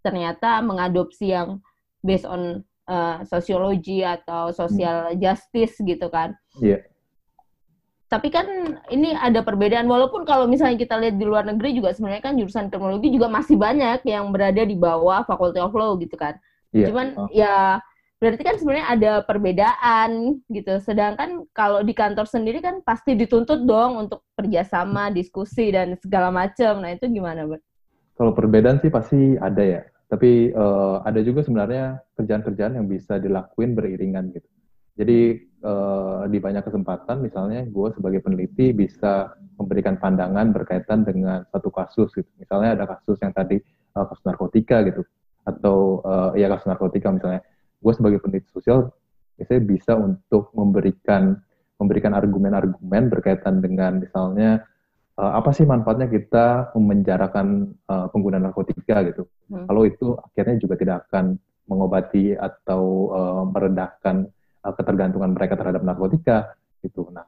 ternyata 0.04 0.60
mengadopsi 0.60 1.32
yang 1.32 1.63
based 2.04 2.28
on 2.28 2.62
uh, 2.91 3.23
sosiologi 3.23 4.04
atau 4.04 4.51
social 4.51 5.15
hmm. 5.15 5.17
justice 5.17 5.80
gitu 5.80 6.12
kan 6.12 6.36
yeah 6.60 6.84
tapi 8.06 8.30
kan 8.30 8.45
ini 8.93 9.17
ada 9.17 9.41
perbedaan 9.41 9.89
walaupun 9.89 10.30
kalau 10.30 10.45
misalnya 10.45 10.78
kita 10.78 10.95
lihat 11.01 11.17
di 11.17 11.25
luar 11.25 11.43
negeri 11.43 11.73
juga 11.73 11.89
sebenarnya 11.89 12.21
kan 12.21 12.38
jurusan 12.38 12.69
kriminologi 12.69 13.10
juga 13.10 13.28
masih 13.34 13.58
banyak 13.58 14.06
yang 14.06 14.30
berada 14.30 14.62
di 14.62 14.78
bawah 14.78 15.25
Faculty 15.25 15.58
of 15.58 15.73
Law 15.73 15.97
gitu 15.97 16.13
kan. 16.13 16.38
Yeah. 16.69 16.93
Cuman 16.93 17.08
oh. 17.17 17.28
ya 17.34 17.82
berarti 18.15 18.41
kan 18.47 18.56
sebenarnya 18.56 18.88
ada 18.88 19.12
perbedaan 19.28 20.39
gitu. 20.47 20.80
Sedangkan 20.80 21.43
kalau 21.51 21.84
di 21.84 21.91
kantor 21.91 22.25
sendiri 22.25 22.63
kan 22.63 22.80
pasti 22.82 23.13
dituntut 23.13 23.67
dong 23.67 24.08
untuk 24.08 24.23
kerjasama, 24.39 25.12
diskusi 25.12 25.69
dan 25.69 25.99
segala 25.99 26.32
macam. 26.32 26.80
Nah 26.80 26.95
itu 26.95 27.12
gimana, 27.12 27.43
Bud? 27.43 27.62
Kalau 28.15 28.32
perbedaan 28.32 28.80
sih 28.80 28.88
pasti 28.88 29.36
ada 29.36 29.63
ya. 29.63 29.82
Tapi 30.08 30.54
uh, 30.54 31.04
ada 31.04 31.19
juga 31.25 31.43
sebenarnya 31.43 31.99
kerjaan-kerjaan 32.15 32.78
yang 32.80 32.88
bisa 32.88 33.19
dilakuin 33.19 33.75
beriringan 33.75 34.32
gitu. 34.32 34.47
Jadi 34.95 35.43
uh, 35.65 36.23
di 36.32 36.39
banyak 36.39 36.63
kesempatan, 36.63 37.19
misalnya 37.19 37.67
gue 37.67 37.88
sebagai 37.91 38.23
peneliti 38.23 38.71
bisa 38.71 39.36
memberikan 39.60 39.99
pandangan 39.99 40.56
berkaitan 40.56 41.04
dengan 41.04 41.43
satu 41.51 41.67
kasus 41.67 42.15
gitu. 42.15 42.30
Misalnya 42.39 42.80
ada 42.80 42.86
kasus 42.88 43.19
yang 43.19 43.36
tadi 43.36 43.60
uh, 43.91 44.08
kasus 44.08 44.23
narkotika 44.23 44.88
gitu, 44.88 45.04
atau 45.43 45.99
uh, 46.08 46.32
ya 46.39 46.47
kasus 46.47 46.71
narkotika 46.71 47.12
misalnya. 47.12 47.43
Gue 47.80 47.94
sebagai 47.94 48.20
peneliti 48.24 48.50
sosial 48.52 48.92
biasanya 49.36 49.62
bisa 49.68 49.94
untuk 50.00 50.52
memberikan 50.56 51.36
memberikan 51.76 52.16
argumen-argumen 52.16 53.12
berkaitan 53.12 53.60
dengan 53.60 54.00
misalnya 54.00 54.64
uh, 55.20 55.34
apa 55.36 55.52
sih 55.52 55.68
manfaatnya 55.68 56.08
kita 56.08 56.72
memenjarakan 56.72 57.76
uh, 57.88 58.08
pengguna 58.12 58.40
narkotika 58.40 59.04
gitu. 59.12 59.28
Hmm. 59.52 59.68
Kalau 59.68 59.84
itu 59.84 60.16
akhirnya 60.16 60.56
juga 60.60 60.76
tidak 60.80 60.96
akan 61.08 61.36
mengobati 61.66 62.32
atau 62.38 62.84
uh, 63.12 63.44
meredahkan 63.50 64.30
uh, 64.64 64.74
ketergantungan 64.76 65.36
mereka 65.36 65.60
terhadap 65.60 65.82
narkotika 65.84 66.56
gitu. 66.80 67.10
Nah, 67.12 67.26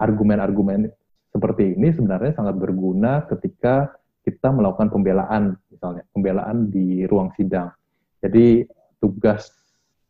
argumen-argumen 0.00 0.88
seperti 1.32 1.76
ini 1.76 1.92
sebenarnya 1.92 2.32
sangat 2.36 2.56
berguna 2.60 3.24
ketika 3.28 3.92
kita 4.22 4.54
melakukan 4.54 4.92
pembelaan 4.92 5.58
misalnya, 5.72 6.06
pembelaan 6.14 6.70
di 6.70 7.02
ruang 7.10 7.34
sidang. 7.34 7.74
Jadi 8.22 8.62
tugas 9.02 9.50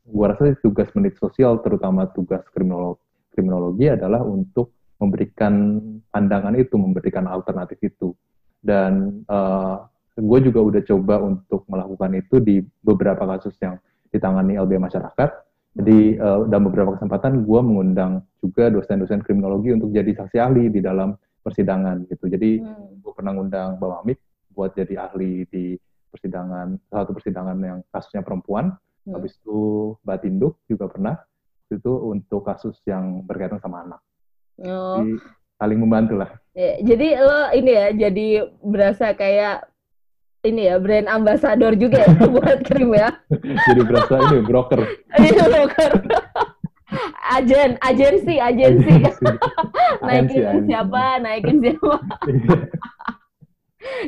gua 0.06 0.34
rasa 0.34 0.54
tugas 0.60 0.90
menit 0.98 1.18
sosial 1.18 1.62
terutama 1.62 2.10
tugas 2.10 2.42
kriminologi, 2.50 3.02
kriminologi 3.34 3.86
adalah 3.90 4.22
untuk 4.22 4.74
memberikan 4.98 5.78
pandangan 6.10 6.54
itu, 6.54 6.74
memberikan 6.78 7.26
alternatif 7.26 7.78
itu. 7.82 8.14
Dan 8.62 9.26
uh, 9.26 9.82
gue 10.14 10.38
juga 10.46 10.62
udah 10.62 10.82
coba 10.86 11.18
untuk 11.18 11.66
melakukan 11.66 12.14
itu 12.14 12.38
di 12.38 12.62
beberapa 12.62 13.26
kasus 13.26 13.58
yang 13.58 13.82
ditangani 14.14 14.54
LB 14.54 14.78
masyarakat 14.78 15.30
jadi 15.72 16.20
uh, 16.20 16.44
dalam 16.52 16.68
beberapa 16.68 17.00
kesempatan 17.00 17.48
gue 17.48 17.60
mengundang 17.64 18.20
juga 18.44 18.68
dosen-dosen 18.68 19.24
kriminologi 19.24 19.72
untuk 19.72 19.88
jadi 19.88 20.12
saksi 20.12 20.36
ahli 20.36 20.68
di 20.68 20.84
dalam 20.84 21.16
persidangan 21.40 22.04
gitu. 22.12 22.28
Jadi 22.28 22.60
hmm. 22.60 23.00
gue 23.00 23.12
pernah 23.16 23.32
ngundang 23.32 23.80
Mbak 23.80 23.88
Mamik 23.88 24.18
buat 24.52 24.76
jadi 24.76 25.08
ahli 25.08 25.48
di 25.48 25.72
persidangan 26.12 26.76
satu 26.92 27.16
persidangan 27.16 27.56
yang 27.64 27.78
kasusnya 27.88 28.20
perempuan. 28.20 28.76
Hmm. 29.02 29.18
Habis 29.18 29.34
itu 29.34 29.60
Mbak 30.06 30.18
Tinduk 30.22 30.54
juga 30.70 30.86
pernah 30.86 31.16
itu 31.72 31.92
untuk 32.12 32.44
kasus 32.44 32.76
yang 32.84 33.24
berkaitan 33.24 33.58
sama 33.58 33.82
anak. 33.82 34.00
Oh. 34.62 35.00
Jadi 35.00 35.18
saling 35.56 35.78
membantu 35.80 36.14
lah. 36.20 36.30
Ya, 36.52 36.78
jadi 36.84 37.08
lo 37.16 37.40
ini 37.56 37.70
ya 37.72 37.86
jadi 38.08 38.28
berasa 38.60 39.16
kayak 39.16 39.72
ini 40.42 40.68
ya 40.68 40.76
brand 40.82 41.08
ambassador 41.08 41.72
juga 41.78 42.02
ya 42.02 42.12
buat 42.34 42.60
krim 42.66 42.90
ya. 42.92 43.14
Jadi 43.70 43.80
berasa 43.86 44.14
ini 44.26 44.38
broker. 44.42 44.80
Iya 45.22 45.44
broker. 45.46 45.92
agen, 47.32 47.80
agensi, 47.80 48.36
agensi. 48.36 48.92
naikin 50.04 50.68
siapa, 50.68 51.22
naikin 51.24 51.56
siapa. 51.62 51.96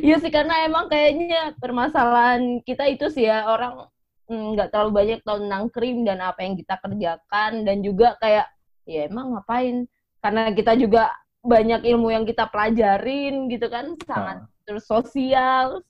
Iya 0.03 0.21
sih 0.21 0.29
karena 0.29 0.69
emang 0.69 0.85
kayaknya 0.91 1.55
permasalahan 1.57 2.61
kita 2.61 2.85
itu 2.91 3.09
sih 3.09 3.25
ya 3.25 3.49
orang 3.49 3.89
nggak 4.25 4.67
mm, 4.69 4.71
terlalu 4.73 4.91
banyak 4.91 5.19
tentang 5.21 5.63
krim 5.69 6.01
dan 6.01 6.19
apa 6.21 6.41
yang 6.41 6.57
kita 6.57 6.75
kerjakan 6.81 7.51
dan 7.61 7.77
juga 7.85 8.17
kayak 8.17 8.47
ya 8.89 9.05
emang 9.05 9.37
ngapain 9.37 9.85
karena 10.21 10.49
kita 10.53 10.73
juga 10.77 11.13
banyak 11.45 11.85
ilmu 11.85 12.09
yang 12.09 12.25
kita 12.25 12.49
pelajarin 12.49 13.45
gitu 13.53 13.69
kan 13.69 13.93
sangat 14.01 14.41
nah. 14.41 14.49
terus 14.65 14.89
sosial 14.89 15.85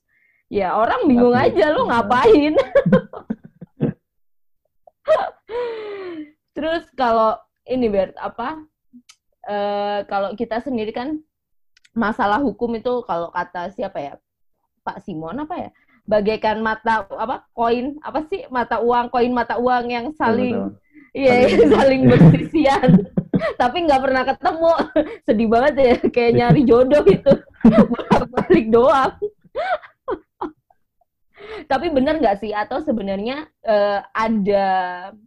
ya 0.52 0.76
orang 0.76 1.08
bingung 1.08 1.32
Tapi, 1.32 1.56
aja 1.56 1.72
lo 1.72 1.88
ngapain 1.88 2.52
Terus 6.56 6.88
kalau 6.96 7.36
ini 7.68 7.86
Bert 7.92 8.16
apa? 8.16 8.64
Uh, 9.46 10.02
kalau 10.10 10.34
kita 10.34 10.58
sendiri 10.58 10.90
kan 10.90 11.20
masalah 11.94 12.42
hukum 12.42 12.74
itu 12.74 13.04
kalau 13.04 13.28
kata 13.30 13.70
siapa 13.76 13.98
ya? 14.00 14.14
Pak 14.80 15.04
Simon 15.04 15.44
apa 15.44 15.68
ya? 15.68 15.70
Bagaikan 16.06 16.62
mata 16.62 17.02
apa 17.10 17.42
koin 17.50 17.98
apa 17.98 18.22
sih 18.30 18.46
mata 18.46 18.78
uang 18.78 19.10
koin 19.10 19.34
mata 19.34 19.58
uang 19.58 19.90
yang 19.90 20.06
saling 20.14 20.70
iya 21.10 21.50
yeah, 21.50 21.66
saling 21.66 22.06
bersisian 22.10 23.10
tapi 23.60 23.86
nggak 23.86 24.02
pernah 24.02 24.22
ketemu. 24.24 24.72
Sedih 25.26 25.48
banget 25.48 25.74
ya 25.76 25.94
kayak 26.10 26.32
nyari 26.36 26.62
jodoh 26.64 27.04
itu 27.06 27.32
balik 28.32 28.66
doang. 28.72 29.12
Tapi 31.66 31.86
benar 31.90 32.20
nggak 32.20 32.38
sih? 32.42 32.52
Atau 32.52 32.82
sebenarnya 32.82 33.48
uh, 33.64 34.00
ada 34.12 34.66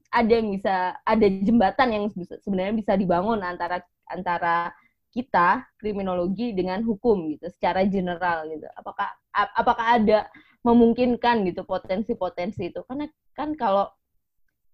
ada 0.10 0.32
yang 0.32 0.50
bisa 0.54 0.98
ada 1.06 1.28
jembatan 1.42 1.90
yang 1.90 2.04
sebenarnya 2.44 2.74
bisa 2.76 2.94
dibangun 2.98 3.42
antara 3.42 3.82
antara 4.10 4.74
kita 5.10 5.66
kriminologi 5.82 6.54
dengan 6.54 6.86
hukum 6.86 7.34
gitu 7.34 7.50
secara 7.50 7.82
general 7.86 8.46
gitu. 8.50 8.68
Apakah 8.78 9.10
apakah 9.34 9.88
ada 9.98 10.30
memungkinkan 10.64 11.48
gitu 11.48 11.64
potensi-potensi 11.64 12.72
itu 12.72 12.84
karena 12.84 13.08
kan 13.32 13.56
kalau 13.56 13.88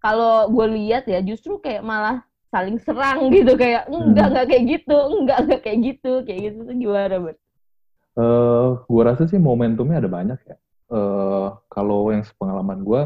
kalau 0.02 0.50
gue 0.50 0.67
lihat 0.82 1.06
ya 1.06 1.21
justru 1.21 1.62
kayak 1.62 1.86
malah 1.86 2.26
saling 2.50 2.82
serang 2.82 3.30
gitu 3.36 3.54
kayak 3.54 3.86
enggak 3.89 4.28
hmm. 4.28 4.32
enggak 4.34 4.45
kayak 4.50 4.63
gitu 4.65 4.98
enggak 4.98 5.38
enggak 5.45 5.62
kayak 5.62 5.80
gitu 5.82 6.12
kayak 6.26 6.39
gitu 6.52 6.60
tuh 6.65 6.76
gimana 6.76 7.15
ber? 7.21 7.36
Uh, 8.15 8.24
eh, 8.24 8.67
gue 8.88 9.02
rasa 9.04 9.24
sih 9.28 9.38
momentumnya 9.38 10.00
ada 10.00 10.10
banyak 10.10 10.39
ya 10.48 10.56
uh, 10.91 11.58
kalau 11.71 12.13
yang 12.13 12.26
sepengalaman 12.26 12.86
gue, 12.86 13.02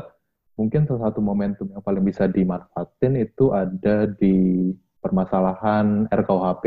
mungkin 0.59 0.83
salah 0.87 1.11
satu 1.11 1.23
momentum 1.23 1.71
yang 1.71 1.83
paling 1.83 2.03
bisa 2.03 2.27
dimanfaatin 2.27 3.15
itu 3.19 3.55
ada 3.55 4.09
di 4.09 4.69
permasalahan 4.99 6.09
RKUHP. 6.11 6.65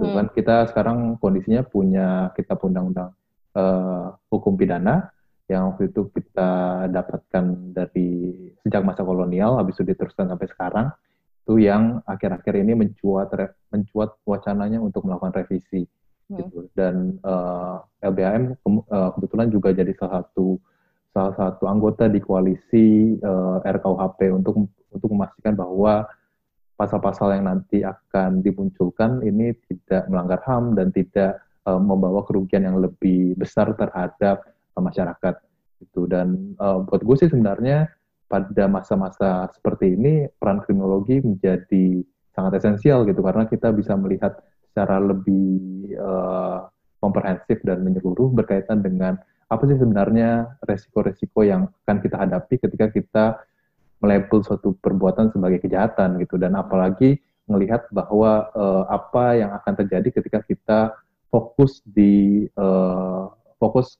Itu 0.00 0.06
hmm. 0.06 0.16
kan 0.16 0.26
kita 0.32 0.56
sekarang 0.72 0.98
kondisinya 1.20 1.62
punya 1.62 2.32
kita 2.34 2.58
undang-undang 2.58 3.14
uh, 3.54 4.16
hukum 4.32 4.58
pidana 4.58 5.12
yang 5.50 5.74
waktu 5.74 5.90
itu 5.90 6.06
kita 6.14 6.86
dapatkan 6.94 7.74
dari 7.74 8.30
sejak 8.62 8.86
masa 8.86 9.02
kolonial, 9.02 9.58
habis 9.58 9.74
itu 9.82 9.90
diteruskan 9.90 10.30
sampai 10.30 10.46
sekarang, 10.46 10.86
itu 11.42 11.66
yang 11.66 11.98
akhir-akhir 12.06 12.54
ini 12.62 12.78
mencuat 12.78 13.34
mencuat 13.74 14.14
wacananya 14.22 14.78
untuk 14.78 15.02
melakukan 15.02 15.42
revisi 15.42 15.82
hmm. 16.30 16.38
gitu. 16.38 16.70
Dan 16.78 17.18
uh, 17.26 17.82
LBHM 17.98 18.54
ke, 18.54 18.68
uh, 18.94 19.10
kebetulan 19.18 19.50
juga 19.50 19.74
jadi 19.74 19.90
salah 19.98 20.22
satu 20.22 20.62
salah 21.10 21.34
satu 21.34 21.66
anggota 21.66 22.06
di 22.06 22.22
koalisi 22.22 23.18
uh, 23.18 23.58
eh, 23.66 23.74
RKUHP 23.74 24.30
untuk 24.30 24.70
untuk 24.94 25.08
memastikan 25.10 25.58
bahwa 25.58 26.06
pasal-pasal 26.78 27.34
yang 27.34 27.50
nanti 27.50 27.82
akan 27.82 28.46
dimunculkan 28.46 29.18
ini 29.26 29.50
tidak 29.66 30.06
melanggar 30.06 30.38
HAM 30.46 30.78
dan 30.78 30.94
tidak 30.94 31.42
uh, 31.66 31.82
membawa 31.82 32.22
kerugian 32.22 32.62
yang 32.62 32.78
lebih 32.78 33.34
besar 33.34 33.74
terhadap 33.74 34.46
masyarakat 34.80 35.34
itu 35.80 36.04
dan 36.10 36.56
uh, 36.60 36.84
buat 36.84 37.00
gue 37.00 37.16
sih 37.16 37.30
sebenarnya 37.32 37.88
pada 38.30 38.70
masa-masa 38.70 39.50
seperti 39.50 39.98
ini 39.98 40.30
peran 40.38 40.62
kriminologi 40.62 41.18
menjadi 41.18 42.06
sangat 42.30 42.62
esensial 42.62 43.02
gitu. 43.10 43.20
Karena 43.26 43.50
kita 43.50 43.74
bisa 43.74 43.98
melihat 43.98 44.38
secara 44.70 45.02
lebih 45.02 45.90
uh, 45.98 46.70
komprehensif 47.02 47.58
dan 47.66 47.82
menyeluruh 47.82 48.30
berkaitan 48.30 48.86
dengan 48.86 49.18
apa 49.50 49.66
sih 49.66 49.74
sebenarnya 49.74 50.46
resiko-resiko 50.62 51.42
yang 51.42 51.66
akan 51.82 51.98
kita 51.98 52.16
hadapi 52.22 52.54
ketika 52.62 52.86
kita 52.94 53.24
melabel 53.98 54.46
suatu 54.46 54.78
perbuatan 54.78 55.34
sebagai 55.34 55.58
kejahatan 55.66 56.22
gitu. 56.22 56.38
Dan 56.38 56.54
apalagi 56.54 57.18
melihat 57.50 57.90
bahwa 57.90 58.46
uh, 58.54 58.86
apa 58.86 59.42
yang 59.42 59.50
akan 59.58 59.74
terjadi 59.74 60.22
ketika 60.22 60.38
kita 60.46 60.80
fokus 61.34 61.82
di 61.82 62.46
uh, 62.54 63.26
fokus 63.58 63.98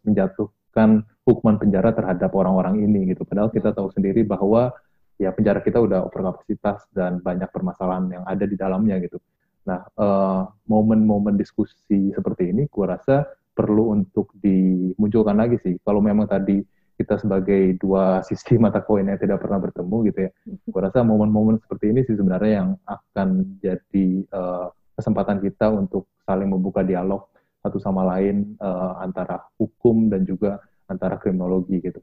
menjatuhkan 0.70 1.02
hukuman 1.26 1.59
penjara 1.59 1.90
terhadap 1.90 2.30
orang-orang 2.35 2.83
ini 2.87 3.11
gitu. 3.12 3.26
Padahal 3.26 3.50
kita 3.50 3.74
tahu 3.74 3.90
sendiri 3.90 4.22
bahwa 4.22 4.70
ya 5.18 5.35
penjara 5.35 5.61
kita 5.61 5.83
udah 5.83 6.06
overkapasitas 6.09 6.88
dan 6.94 7.20
banyak 7.20 7.50
permasalahan 7.52 8.09
yang 8.09 8.24
ada 8.24 8.46
di 8.46 8.56
dalamnya 8.56 8.96
gitu. 9.02 9.20
Nah, 9.66 9.85
uh, 9.98 10.48
momen-momen 10.66 11.37
diskusi 11.37 12.14
seperti 12.14 12.50
ini, 12.54 12.64
gue 12.70 12.87
rasa 12.87 13.28
perlu 13.52 13.92
untuk 13.92 14.33
dimunculkan 14.40 15.37
lagi 15.37 15.61
sih. 15.61 15.76
Kalau 15.85 16.00
memang 16.00 16.24
tadi 16.24 16.62
kita 16.96 17.20
sebagai 17.20 17.76
dua 17.76 18.18
sisi 18.28 18.56
mata 18.56 18.80
koin 18.80 19.06
yang 19.11 19.20
tidak 19.20 19.44
pernah 19.44 19.61
bertemu 19.61 19.96
gitu 20.11 20.18
ya, 20.26 20.30
gue 20.48 20.80
rasa 20.80 21.04
momen-momen 21.04 21.61
seperti 21.61 21.92
ini 21.92 22.00
sih 22.09 22.16
sebenarnya 22.16 22.64
yang 22.64 22.68
akan 22.88 23.61
jadi 23.61 24.06
uh, 24.33 24.72
kesempatan 24.96 25.38
kita 25.44 25.68
untuk 25.68 26.09
saling 26.24 26.48
membuka 26.48 26.80
dialog 26.80 27.28
satu 27.61 27.77
sama 27.77 28.03
lain 28.16 28.57
uh, 28.61 29.01
antara 29.05 29.44
hukum 29.61 30.09
dan 30.09 30.25
juga 30.25 30.61
antara 30.88 31.20
kriminologi 31.20 31.79
gitu. 31.81 32.01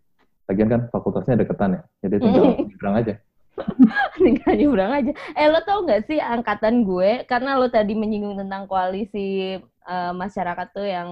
Lagian 0.47 0.69
kan 0.71 0.81
fakultasnya 0.93 1.43
deketan 1.43 1.75
ya, 1.75 1.81
jadi 2.07 2.15
tinggal 2.23 2.43
nyebrang 2.63 2.95
aja. 2.95 3.13
tinggal 4.21 4.53
nyebrang 4.55 4.91
aja. 4.95 5.11
Eh 5.35 5.47
lo 5.51 5.59
tau 5.67 5.83
gak 5.83 6.07
sih 6.07 6.21
angkatan 6.23 6.87
gue 6.87 7.25
karena 7.27 7.59
lo 7.59 7.67
tadi 7.67 7.97
menyinggung 7.97 8.39
tentang 8.39 8.69
koalisi 8.69 9.59
uh, 9.89 10.13
masyarakat 10.15 10.67
tuh 10.71 10.87
yang 10.87 11.09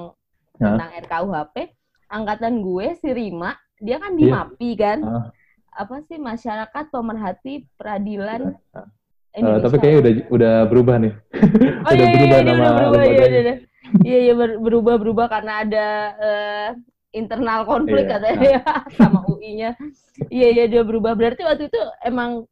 tentang 0.55 0.87
RKUHP, 1.03 1.55
angkatan 2.07 2.63
gue 2.63 2.95
si 2.95 3.11
Rima 3.11 3.59
dia 3.83 3.99
kan 3.99 4.15
di 4.15 4.31
yeah. 4.31 4.47
MAPI 4.47 4.71
kan. 4.79 4.99
Uh. 5.03 5.27
Apa 5.75 5.99
sih 6.07 6.15
masyarakat 6.15 6.87
pemerhati 6.87 7.67
peradilan 7.75 8.55
uh. 8.71 8.87
Uh, 9.35 9.59
tapi 9.59 9.75
kayaknya 9.83 9.99
udah 9.99 10.11
udah 10.31 10.55
berubah 10.71 10.95
nih. 10.95 11.11
Oh 11.83 11.91
udah 11.91 11.91
iya, 11.91 12.07
iya, 12.07 12.15
berubah 12.15 12.39
iya, 12.39 12.47
nama 12.47 12.63
udah 12.63 12.87
berubah, 12.87 13.03
iya, 13.03 13.27
iya, 13.27 13.41
iya. 13.43 13.55
Iya, 14.07 14.31
iya 14.31 14.33
berubah 14.35 14.95
berubah 14.97 15.27
karena 15.29 15.61
ada 15.65 15.87
uh, 16.17 16.69
internal 17.15 17.63
konflik 17.63 18.05
yeah. 18.05 18.11
katanya 18.19 18.47
ya 18.59 18.63
sama 18.99 19.19
UI-nya. 19.31 19.71
Iya 20.27 20.47
iya 20.51 20.65
dia 20.67 20.83
berubah. 20.83 21.15
Berarti 21.15 21.47
waktu 21.47 21.71
itu 21.71 21.79
emang 22.03 22.45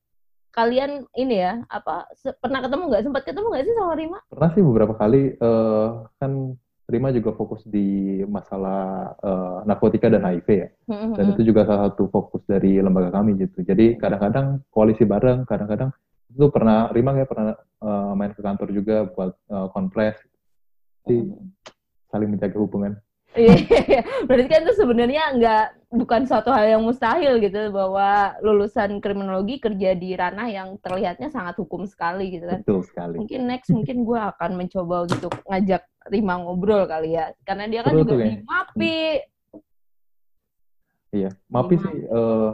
kalian 0.53 1.09
ini 1.17 1.41
ya 1.41 1.65
apa 1.65 2.05
pernah 2.37 2.61
ketemu 2.61 2.83
nggak 2.93 3.03
sempat 3.09 3.23
ketemu 3.25 3.47
nggak 3.51 3.65
sih 3.65 3.75
sama 3.75 3.93
Rima? 3.99 4.19
Pernah 4.31 4.49
sih 4.55 4.63
beberapa 4.63 4.93
kali. 4.95 5.35
Uh, 5.41 6.07
kan 6.17 6.55
Rima 6.83 7.15
juga 7.15 7.31
fokus 7.31 7.63
di 7.63 8.19
masalah 8.27 9.15
uh, 9.23 9.59
narkotika 9.63 10.11
dan 10.11 10.27
HIV 10.27 10.47
ya. 10.51 10.69
Mm-hmm. 10.91 11.11
Dan 11.15 11.25
itu 11.31 11.41
juga 11.47 11.63
salah 11.63 11.89
satu 11.89 12.11
fokus 12.11 12.43
dari 12.43 12.75
lembaga 12.83 13.09
kami 13.15 13.39
gitu. 13.39 13.63
Jadi 13.63 13.95
kadang-kadang 13.95 14.67
koalisi 14.67 15.07
bareng, 15.07 15.47
kadang-kadang 15.47 15.95
itu 16.33 16.45
pernah 16.51 16.91
Rima 16.91 17.15
kayak 17.15 17.29
pernah 17.29 17.55
uh, 17.79 18.11
main 18.19 18.35
ke 18.35 18.41
kantor 18.43 18.69
juga 18.75 19.07
buat 19.07 19.31
uh, 19.47 19.71
konfres. 19.71 20.19
Jadi 21.03 21.17
mm-hmm. 21.27 21.47
saling 22.09 22.29
menjaga 22.31 22.57
hubungan. 22.59 22.93
Iya, 23.33 24.05
berarti 24.29 24.45
kan 24.45 24.61
itu 24.61 24.73
sebenarnya 24.77 25.23
nggak 25.33 25.65
bukan 25.89 26.21
suatu 26.29 26.53
hal 26.53 26.77
yang 26.77 26.85
mustahil 26.85 27.41
gitu 27.41 27.73
bahwa 27.73 28.37
lulusan 28.45 29.01
kriminologi 29.01 29.57
kerja 29.57 29.97
di 29.97 30.13
ranah 30.13 30.45
yang 30.53 30.77
terlihatnya 30.77 31.33
sangat 31.33 31.57
hukum 31.57 31.89
sekali 31.89 32.37
gitu 32.37 32.45
kan. 32.45 32.61
Betul 32.61 32.85
sekali. 32.85 33.17
Mungkin 33.17 33.41
next 33.49 33.73
mungkin 33.73 34.05
gue 34.05 34.19
akan 34.21 34.51
mencoba 34.53 35.09
untuk 35.09 35.33
ngajak 35.49 35.81
Rima 36.13 36.35
ngobrol 36.45 36.85
kali 36.85 37.17
ya, 37.17 37.33
karena 37.41 37.65
dia 37.65 37.81
kan 37.81 37.97
Betul 37.97 38.05
juga 38.05 38.15
di 38.21 38.31
MAPI. 38.45 38.99
Iya, 41.13 41.29
MAPI 41.49 41.75
sih 41.81 41.97
uh, 42.13 42.51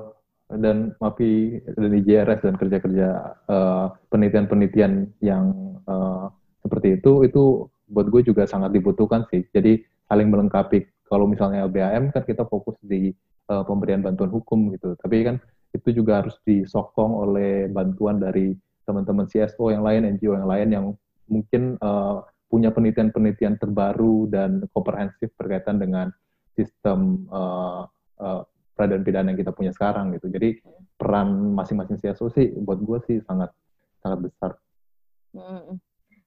dan 0.55 0.95
MAPI 0.95 1.31
dan 1.75 1.91
IJRS 1.91 2.39
dan 2.45 2.55
kerja-kerja 2.55 3.07
uh, 3.51 3.85
penelitian-penelitian 4.07 5.12
yang 5.19 5.75
uh, 5.91 6.31
seperti 6.63 7.01
itu 7.03 7.27
itu 7.27 7.67
buat 7.89 8.08
gue 8.08 8.21
juga 8.21 8.45
sangat 8.45 8.71
dibutuhkan 8.71 9.25
sih. 9.34 9.43
Jadi 9.49 9.82
saling 10.06 10.30
melengkapi. 10.30 10.86
Kalau 11.10 11.25
misalnya 11.25 11.65
LBAM 11.65 12.13
kan 12.13 12.21
kita 12.21 12.45
fokus 12.45 12.78
di 12.86 13.10
uh, 13.49 13.65
pemberian 13.65 14.06
bantuan 14.06 14.30
hukum 14.30 14.69
gitu, 14.78 14.93
tapi 15.02 15.25
kan 15.25 15.41
itu 15.73 15.89
juga 15.93 16.21
harus 16.21 16.38
disokong 16.45 17.17
oleh 17.17 17.65
bantuan 17.69 18.21
dari 18.21 18.54
teman-teman 18.86 19.25
CSO 19.25 19.73
yang 19.73 19.86
lain, 19.86 20.06
NGO 20.17 20.34
yang 20.38 20.49
lain 20.49 20.67
yang 20.69 20.86
mungkin 21.30 21.78
uh, 21.82 22.25
punya 22.49 22.73
penelitian-penelitian 22.73 23.62
terbaru 23.62 24.25
dan 24.30 24.65
komprehensif 24.73 25.30
berkaitan 25.38 25.78
dengan 25.78 26.10
sistem 26.58 27.30
uh, 27.30 27.86
uh, 28.17 28.41
peradilan 28.73 29.06
pidana 29.06 29.28
yang 29.30 29.39
kita 29.39 29.54
punya 29.54 29.69
sekarang 29.69 30.17
gitu. 30.17 30.34
Jadi 30.34 30.58
peran 30.97 31.54
masing-masing 31.54 32.02
CSO 32.02 32.34
sih 32.34 32.49
buat 32.58 32.82
gue 32.82 32.97
sih 33.06 33.17
sangat 33.30 33.54
sangat 34.02 34.19
besar. 34.25 34.52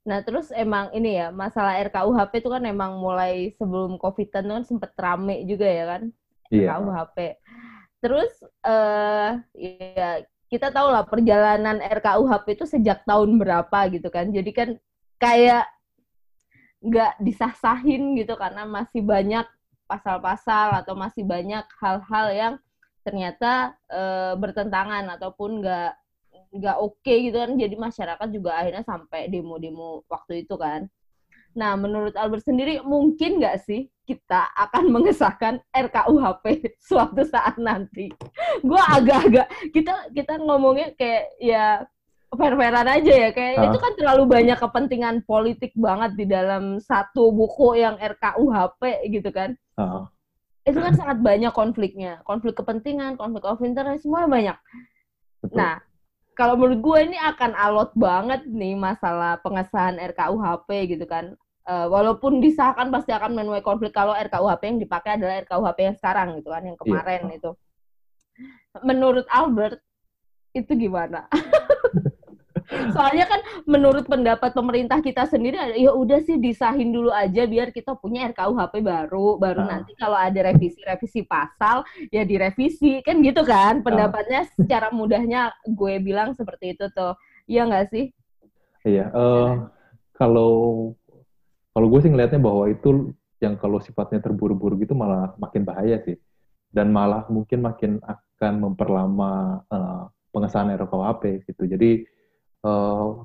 Nah 0.02 0.18
terus 0.26 0.50
emang 0.50 0.90
ini 0.90 1.18
ya 1.18 1.30
masalah 1.30 1.78
RKUHP 1.78 2.42
itu 2.42 2.50
kan 2.50 2.62
emang 2.66 2.98
mulai 2.98 3.54
sebelum 3.54 3.96
COVID 4.02 4.28
kan 4.34 4.62
sempet 4.66 4.90
rame 4.98 5.46
juga 5.46 5.66
ya 5.66 5.84
kan 5.86 6.02
yeah. 6.50 6.76
RKUHP. 6.76 7.18
Terus 8.02 8.32
uh, 8.66 9.38
ya 9.54 10.26
kita 10.50 10.68
tahu 10.68 10.92
lah 10.92 11.06
perjalanan 11.06 11.80
RKUHP 11.80 12.46
itu 12.60 12.64
sejak 12.66 13.06
tahun 13.06 13.38
berapa 13.38 13.78
gitu 13.94 14.10
kan. 14.10 14.28
Jadi 14.34 14.50
kan 14.50 14.68
kayak 15.22 15.70
nggak 16.82 17.22
disah-sahin 17.22 18.18
gitu 18.18 18.34
karena 18.34 18.66
masih 18.66 19.06
banyak 19.06 19.46
pasal-pasal 19.86 20.82
atau 20.82 20.98
masih 20.98 21.22
banyak 21.22 21.62
hal-hal 21.78 22.26
yang 22.34 22.54
ternyata 23.06 23.78
uh, 23.86 24.34
bertentangan 24.34 25.06
ataupun 25.14 25.62
nggak 25.62 25.92
nggak 26.52 26.76
oke 26.76 27.00
okay 27.00 27.32
gitu 27.32 27.40
kan 27.40 27.56
jadi 27.56 27.74
masyarakat 27.80 28.28
juga 28.28 28.50
akhirnya 28.60 28.84
sampai 28.84 29.32
demo-demo 29.32 30.04
waktu 30.06 30.44
itu 30.44 30.54
kan 30.60 30.86
nah 31.52 31.76
menurut 31.76 32.16
Albert 32.16 32.44
sendiri 32.44 32.80
mungkin 32.84 33.40
nggak 33.40 33.60
sih 33.64 33.88
kita 34.04 34.52
akan 34.56 34.92
mengesahkan 34.92 35.60
RKUHP 35.72 36.44
suatu 36.88 37.24
saat 37.24 37.56
nanti 37.56 38.12
gue 38.60 38.82
agak-agak 38.92 39.48
kita 39.72 40.12
kita 40.12 40.40
ngomongnya 40.40 40.92
kayak 40.96 41.24
ya 41.40 41.84
fair-fairan 42.32 42.88
aja 42.88 43.12
ya 43.12 43.30
kayak 43.32 43.60
uh. 43.60 43.64
itu 43.68 43.76
kan 43.76 43.92
terlalu 44.00 44.24
banyak 44.24 44.56
kepentingan 44.56 45.16
politik 45.28 45.72
banget 45.76 46.16
di 46.16 46.24
dalam 46.24 46.80
satu 46.80 47.28
buku 47.32 47.76
yang 47.76 48.00
RKUHP 48.00 49.12
gitu 49.12 49.28
kan 49.28 49.52
uh. 49.76 50.08
itu 50.64 50.80
kan 50.80 50.96
sangat 50.96 51.20
banyak 51.20 51.52
konfliknya 51.52 52.24
konflik 52.24 52.56
kepentingan 52.56 53.20
konflik 53.20 53.44
of 53.44 53.60
interest 53.60 54.08
semua 54.08 54.24
banyak 54.24 54.56
Betul. 55.44 55.56
nah 55.60 55.84
kalau 56.32 56.54
menurut 56.56 56.80
gue 56.80 56.98
ini 57.12 57.18
akan 57.20 57.52
alot 57.52 57.90
banget 57.92 58.44
nih 58.48 58.72
masalah 58.76 59.36
pengesahan 59.44 60.00
RKUHP 60.00 60.96
gitu 60.96 61.04
kan. 61.04 61.36
Uh, 61.62 61.86
walaupun 61.86 62.42
disahkan 62.42 62.90
pasti 62.90 63.14
akan 63.14 63.38
menuai 63.38 63.62
konflik 63.62 63.94
kalau 63.94 64.16
RKUHP 64.18 64.62
yang 64.66 64.80
dipakai 64.82 65.14
adalah 65.14 65.46
RKUHP 65.46 65.78
yang 65.78 65.96
sekarang 65.96 66.28
gitu 66.42 66.48
kan, 66.50 66.62
yang 66.66 66.78
kemarin 66.80 67.22
yeah. 67.30 67.38
itu. 67.38 67.50
Menurut 68.82 69.26
Albert 69.30 69.78
itu 70.56 70.72
gimana? 70.74 71.28
Soalnya 72.92 73.26
kan 73.28 73.40
menurut 73.68 74.04
pendapat 74.08 74.52
pemerintah 74.56 74.98
kita 75.04 75.28
sendiri 75.28 75.56
ya 75.76 75.92
udah 75.92 76.20
sih 76.24 76.40
disahin 76.40 76.90
dulu 76.92 77.12
aja 77.12 77.44
biar 77.44 77.70
kita 77.70 77.96
punya 77.96 78.28
RKUHP 78.32 78.82
baru, 78.82 79.36
baru 79.36 79.60
uh. 79.64 79.68
nanti 79.68 79.92
kalau 79.96 80.16
ada 80.16 80.52
revisi-revisi 80.52 81.24
pasal 81.28 81.84
ya 82.08 82.24
direvisi 82.24 83.04
kan 83.04 83.20
gitu 83.20 83.44
kan 83.44 83.80
pendapatnya 83.84 84.46
uh. 84.46 84.50
secara 84.56 84.88
mudahnya 84.90 85.52
gue 85.68 85.94
bilang 86.00 86.32
seperti 86.32 86.76
itu 86.78 86.88
tuh. 86.92 87.14
Iya 87.46 87.66
nggak 87.66 87.86
sih? 87.90 88.04
Iya, 88.82 89.10
uh, 89.14 89.70
kalau 90.14 90.54
kalau 91.72 91.86
gue 91.88 92.00
sih 92.04 92.10
ngelihatnya 92.10 92.42
bahwa 92.42 92.68
itu 92.68 93.14
yang 93.42 93.58
kalau 93.58 93.82
sifatnya 93.82 94.22
terburu-buru 94.22 94.78
gitu 94.82 94.94
malah 94.94 95.34
makin 95.38 95.62
bahaya 95.66 95.98
sih. 96.02 96.18
Dan 96.72 96.88
malah 96.88 97.28
mungkin 97.28 97.60
makin 97.60 98.00
akan 98.00 98.54
memperlama 98.64 99.60
uh, 99.68 100.08
pengesahan 100.32 100.72
RKUHP 100.72 101.44
gitu. 101.44 101.68
Jadi 101.68 102.08
uh, 102.66 103.22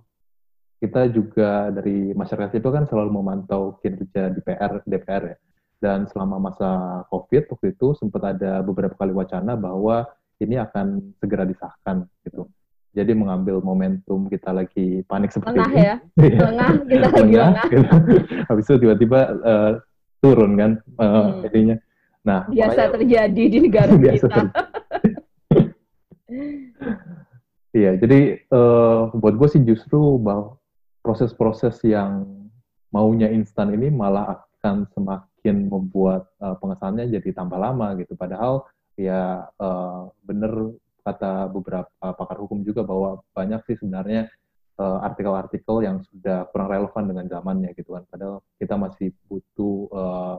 kita 0.77 1.09
juga 1.09 1.73
dari 1.73 2.13
masyarakat 2.13 2.61
itu 2.61 2.69
kan 2.69 2.85
selalu 2.85 3.17
memantau 3.17 3.81
kinerja 3.81 4.29
DPR 4.33 4.85
DPR 4.85 5.23
ya. 5.33 5.37
Dan 5.77 6.09
selama 6.09 6.49
masa 6.49 7.01
COVID 7.13 7.53
waktu 7.53 7.77
itu 7.77 7.93
sempat 7.97 8.37
ada 8.37 8.65
beberapa 8.65 8.97
kali 8.97 9.13
wacana 9.13 9.53
bahwa 9.53 10.09
ini 10.41 10.57
akan 10.57 11.13
segera 11.21 11.45
disahkan 11.45 12.05
gitu. 12.25 12.49
Jadi 12.97 13.13
mengambil 13.13 13.61
momentum 13.61 14.25
kita 14.25 14.49
lagi 14.49 15.05
panik 15.05 15.29
seperti 15.29 15.53
lengah 15.53 15.69
ini. 15.69 15.85
ya, 15.85 15.95
lengah 16.17 16.71
kita 16.89 17.07
lagi 17.13 17.35
lengah. 17.37 17.65
Gitu. 17.69 17.93
Habis 18.49 18.65
itu 18.65 18.75
tiba-tiba 18.81 19.19
uh, 19.45 19.71
turun 20.17 20.57
kan 20.57 20.71
uh, 20.97 21.45
hmm. 21.45 21.77
Nah, 22.25 22.43
biasa 22.51 22.75
makanya, 22.75 22.93
terjadi 22.99 23.43
di 23.47 23.57
negara 23.63 23.93
biasa 24.03 24.27
kita. 24.27 24.43
Iya, 27.77 27.91
jadi 28.01 28.41
uh, 28.49 29.13
buat 29.13 29.37
gue 29.37 29.49
sih 29.53 29.61
justru 29.61 30.17
proses-proses 31.05 31.77
yang 31.85 32.25
maunya 32.89 33.29
instan 33.29 33.69
ini 33.69 33.93
malah 33.93 34.33
akan 34.33 34.89
semakin 34.97 35.69
membuat 35.69 36.25
uh, 36.41 36.57
pengesahannya 36.57 37.13
jadi 37.13 37.29
tambah 37.37 37.59
lama 37.61 37.93
gitu. 38.01 38.17
Padahal 38.17 38.65
ya 38.97 39.45
uh, 39.61 40.09
bener 40.25 40.73
kata 41.05 41.53
beberapa 41.53 41.87
pakar 42.01 42.41
hukum 42.41 42.65
juga 42.65 42.81
bahwa 42.81 43.21
banyak 43.37 43.61
sih 43.69 43.77
sebenarnya 43.79 44.27
artikel-artikel 44.77 45.81
yang 45.81 46.05
sudah 46.05 46.45
kurang 46.53 46.69
relevan 46.69 47.09
dengan 47.09 47.25
zamannya 47.25 47.73
gitu 47.73 47.97
kan. 47.97 48.05
Padahal 48.13 48.45
kita 48.61 48.77
masih 48.77 49.09
butuh 49.25 49.77
uh, 49.89 50.37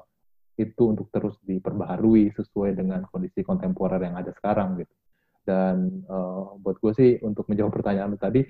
itu 0.59 0.83
untuk 0.95 1.11
terus 1.11 1.35
diperbaharui 1.43 2.35
sesuai 2.35 2.75
dengan 2.79 3.03
kondisi 3.11 3.43
kontemporer 3.43 3.99
yang 3.99 4.15
ada 4.15 4.31
sekarang 4.35 4.79
gitu. 4.79 4.95
Dan 5.49 6.05
uh, 6.13 6.61
buat 6.61 6.77
gue 6.77 6.93
sih 6.93 7.11
untuk 7.25 7.49
menjawab 7.49 7.73
pertanyaan 7.73 8.21
tadi, 8.21 8.45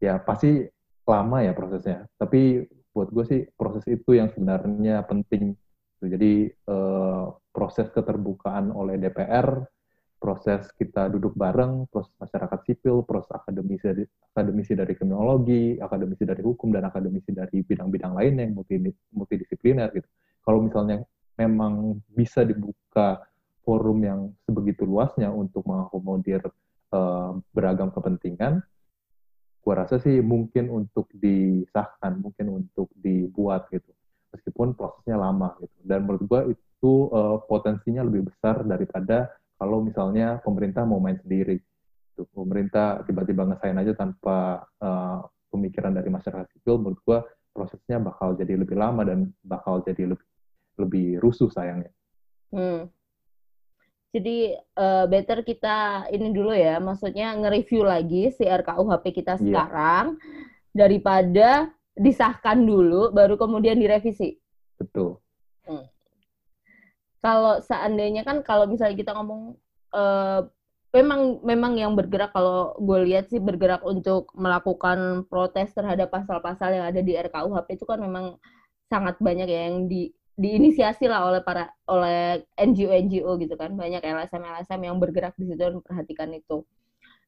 ya 0.00 0.16
pasti 0.16 0.64
lama 1.04 1.44
ya 1.44 1.52
prosesnya. 1.52 2.08
Tapi 2.16 2.64
buat 2.88 3.12
gue 3.12 3.24
sih 3.28 3.40
proses 3.52 3.84
itu 3.84 4.16
yang 4.16 4.32
sebenarnya 4.32 5.04
penting. 5.04 5.52
Jadi 6.00 6.48
uh, 6.70 7.36
proses 7.52 7.92
keterbukaan 7.92 8.72
oleh 8.72 8.96
DPR, 8.96 9.60
proses 10.18 10.70
kita 10.74 11.06
duduk 11.12 11.36
bareng, 11.36 11.86
proses 11.90 12.10
masyarakat 12.18 12.58
sipil, 12.66 13.06
proses 13.06 13.30
akademisi 13.34 13.84
dari, 13.86 14.04
akademisi 14.34 14.72
dari 14.74 14.92
kriminologi, 14.94 15.78
akademisi 15.78 16.24
dari 16.26 16.42
hukum, 16.42 16.74
dan 16.74 16.86
akademisi 16.88 17.30
dari 17.30 17.60
bidang-bidang 17.62 18.14
lainnya 18.14 18.46
yang 18.46 18.54
multi, 18.58 18.78
multidisipliner 19.14 19.90
gitu. 19.94 20.08
Kalau 20.42 20.64
misalnya 20.64 21.02
memang 21.38 22.02
bisa 22.10 22.42
dibuka 22.42 23.22
forum 23.68 24.00
yang 24.00 24.20
sebegitu 24.48 24.88
luasnya 24.88 25.28
untuk 25.28 25.68
mengakomodir 25.68 26.40
uh, 26.96 27.36
beragam 27.52 27.92
kepentingan, 27.92 28.64
gua 29.60 29.84
rasa 29.84 30.00
sih 30.00 30.24
mungkin 30.24 30.72
untuk 30.72 31.12
disahkan, 31.12 32.16
mungkin 32.16 32.64
untuk 32.64 32.88
dibuat 32.96 33.68
gitu, 33.68 33.92
meskipun 34.32 34.72
prosesnya 34.72 35.20
lama 35.20 35.52
gitu. 35.60 35.76
Dan 35.84 36.08
menurut 36.08 36.24
gua 36.24 36.40
itu 36.48 37.12
uh, 37.12 37.44
potensinya 37.44 38.00
lebih 38.08 38.32
besar 38.32 38.64
daripada 38.64 39.28
kalau 39.60 39.84
misalnya 39.84 40.40
pemerintah 40.40 40.88
mau 40.88 40.96
main 40.96 41.20
sendiri. 41.20 41.60
Gitu. 41.60 42.24
Pemerintah 42.32 43.04
tiba-tiba 43.04 43.52
ngesain 43.52 43.76
aja 43.76 43.92
tanpa 43.92 44.64
uh, 44.80 45.28
pemikiran 45.52 45.92
dari 45.92 46.08
masyarakat 46.08 46.48
sipil, 46.56 46.80
menurut 46.80 47.04
gua 47.04 47.20
prosesnya 47.52 48.00
bakal 48.00 48.32
jadi 48.32 48.56
lebih 48.56 48.80
lama 48.80 49.04
dan 49.04 49.28
bakal 49.44 49.84
jadi 49.84 50.08
lebih 50.08 50.28
lebih 50.80 51.20
rusuh 51.20 51.52
sayangnya. 51.52 51.92
Hmm. 52.48 52.88
Jadi 54.08 54.56
uh, 54.56 55.04
better 55.04 55.44
kita 55.44 56.08
ini 56.08 56.32
dulu 56.32 56.56
ya, 56.56 56.80
maksudnya 56.80 57.36
nge-review 57.36 57.84
lagi 57.84 58.32
si 58.32 58.48
RKUHP 58.48 59.04
kita 59.12 59.36
yeah. 59.36 59.42
sekarang 59.44 60.16
daripada 60.72 61.68
disahkan 61.92 62.64
dulu 62.64 63.12
baru 63.12 63.36
kemudian 63.36 63.76
direvisi. 63.76 64.40
Betul. 64.80 65.20
Hmm. 65.68 65.84
Kalau 67.20 67.60
seandainya 67.60 68.24
kan 68.24 68.40
kalau 68.40 68.64
misalnya 68.64 68.96
kita 68.96 69.12
ngomong 69.12 69.58
uh, 69.92 70.46
memang 70.94 71.44
memang 71.44 71.76
yang 71.76 71.92
bergerak 71.92 72.32
kalau 72.32 72.72
gue 72.80 73.12
lihat 73.12 73.28
sih 73.28 73.42
bergerak 73.42 73.84
untuk 73.84 74.32
melakukan 74.32 75.28
protes 75.28 75.76
terhadap 75.76 76.08
pasal-pasal 76.08 76.72
yang 76.72 76.86
ada 76.88 77.04
di 77.04 77.12
RKUHP 77.12 77.76
itu 77.76 77.84
kan 77.84 78.00
memang 78.00 78.40
sangat 78.88 79.20
banyak 79.20 79.48
ya 79.52 79.60
yang 79.68 79.84
di 79.84 80.08
diinisiasi 80.38 81.10
lah 81.10 81.26
oleh 81.26 81.42
para 81.42 81.74
oleh 81.90 82.46
NGO-NGO 82.54 83.34
gitu 83.42 83.54
kan. 83.58 83.74
Banyak 83.74 84.06
LSM-LSM 84.06 84.80
yang 84.86 84.96
bergerak 85.02 85.34
di 85.34 85.50
situ 85.50 85.58
dan 85.58 85.74
memperhatikan 85.82 86.30
itu. 86.30 86.62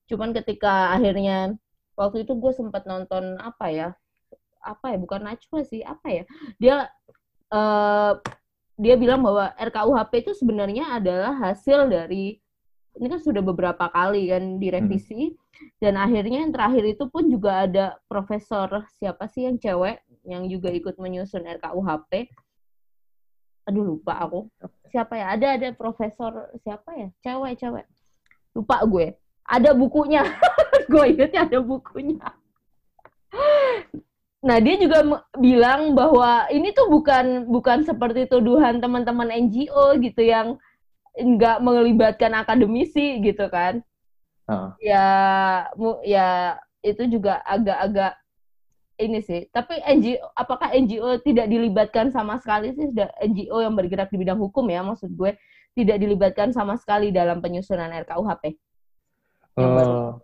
Cuman 0.07 0.31
ketika 0.31 0.94
akhirnya 0.94 1.59
waktu 1.99 2.23
itu 2.23 2.33
gue 2.38 2.53
sempat 2.55 2.87
nonton 2.87 3.35
apa 3.42 3.66
ya? 3.75 3.88
Apa 4.62 4.94
ya? 4.94 4.99
Bukan 5.03 5.27
Najwa 5.27 5.61
sih 5.66 5.83
apa 5.83 6.07
ya? 6.07 6.25
Dia 6.62 6.77
uh, 7.51 8.14
dia 8.79 8.94
bilang 8.96 9.27
bahwa 9.27 9.53
RKUHP 9.59 10.12
itu 10.25 10.33
sebenarnya 10.38 10.94
adalah 10.94 11.35
hasil 11.37 11.90
dari 11.90 12.38
ini 12.96 13.07
kan 13.07 13.20
sudah 13.23 13.42
beberapa 13.42 13.90
kali 13.90 14.31
kan 14.31 14.62
direvisi. 14.62 15.35
Hmm. 15.35 15.38
dan 15.77 16.01
akhirnya 16.01 16.40
yang 16.40 16.53
terakhir 16.57 16.85
itu 16.88 17.05
pun 17.12 17.29
juga 17.29 17.68
ada 17.68 18.01
profesor 18.09 18.81
siapa 18.96 19.29
sih 19.29 19.44
yang 19.44 19.61
cewek 19.61 20.01
yang 20.25 20.49
juga 20.49 20.73
ikut 20.73 20.96
menyusun 20.96 21.44
RKUHP 21.44 22.33
aduh 23.70 23.94
lupa 23.94 24.18
aku. 24.18 24.50
Siapa 24.90 25.14
ya? 25.14 25.38
Ada 25.38 25.46
ada 25.54 25.68
profesor 25.78 26.50
siapa 26.66 26.90
ya? 26.98 27.09
Cewek 27.22 27.54
cewek. 27.62 27.87
Lupa 28.59 28.83
gue. 28.83 29.14
Ada 29.46 29.70
bukunya. 29.74 30.26
Gue 30.90 31.14
ingetnya 31.14 31.46
ada 31.46 31.59
bukunya. 31.62 32.18
Nah 34.42 34.56
dia 34.59 34.74
juga 34.74 35.22
bilang 35.38 35.94
bahwa 35.94 36.50
ini 36.50 36.74
tuh 36.74 36.90
bukan 36.90 37.46
bukan 37.46 37.87
seperti 37.87 38.26
tuduhan 38.26 38.83
teman-teman 38.83 39.30
NGO 39.30 39.94
gitu 40.02 40.22
yang 40.26 40.59
nggak 41.14 41.62
melibatkan 41.62 42.35
akademisi 42.35 43.22
gitu 43.22 43.46
kan. 43.46 43.83
Uh. 44.50 44.74
ya 44.83 45.06
ya 46.02 46.59
itu 46.83 47.06
juga 47.06 47.38
agak-agak 47.46 48.18
ini 49.00 49.24
sih. 49.24 49.48
Tapi 49.48 49.80
NGO, 49.80 50.36
apakah 50.36 50.70
NGO 50.76 51.18
tidak 51.24 51.48
dilibatkan 51.48 52.12
sama 52.12 52.36
sekali 52.38 52.76
sih? 52.76 52.92
Sudah 52.92 53.08
NGO 53.24 53.64
yang 53.64 53.74
bergerak 53.74 54.12
di 54.12 54.20
bidang 54.20 54.38
hukum 54.38 54.68
ya, 54.68 54.84
maksud 54.84 55.10
gue 55.16 55.34
tidak 55.74 55.96
dilibatkan 55.98 56.52
sama 56.52 56.76
sekali 56.76 57.08
dalam 57.10 57.40
penyusunan 57.40 57.88
RKUHP. 58.04 58.60
Uh, 59.58 60.20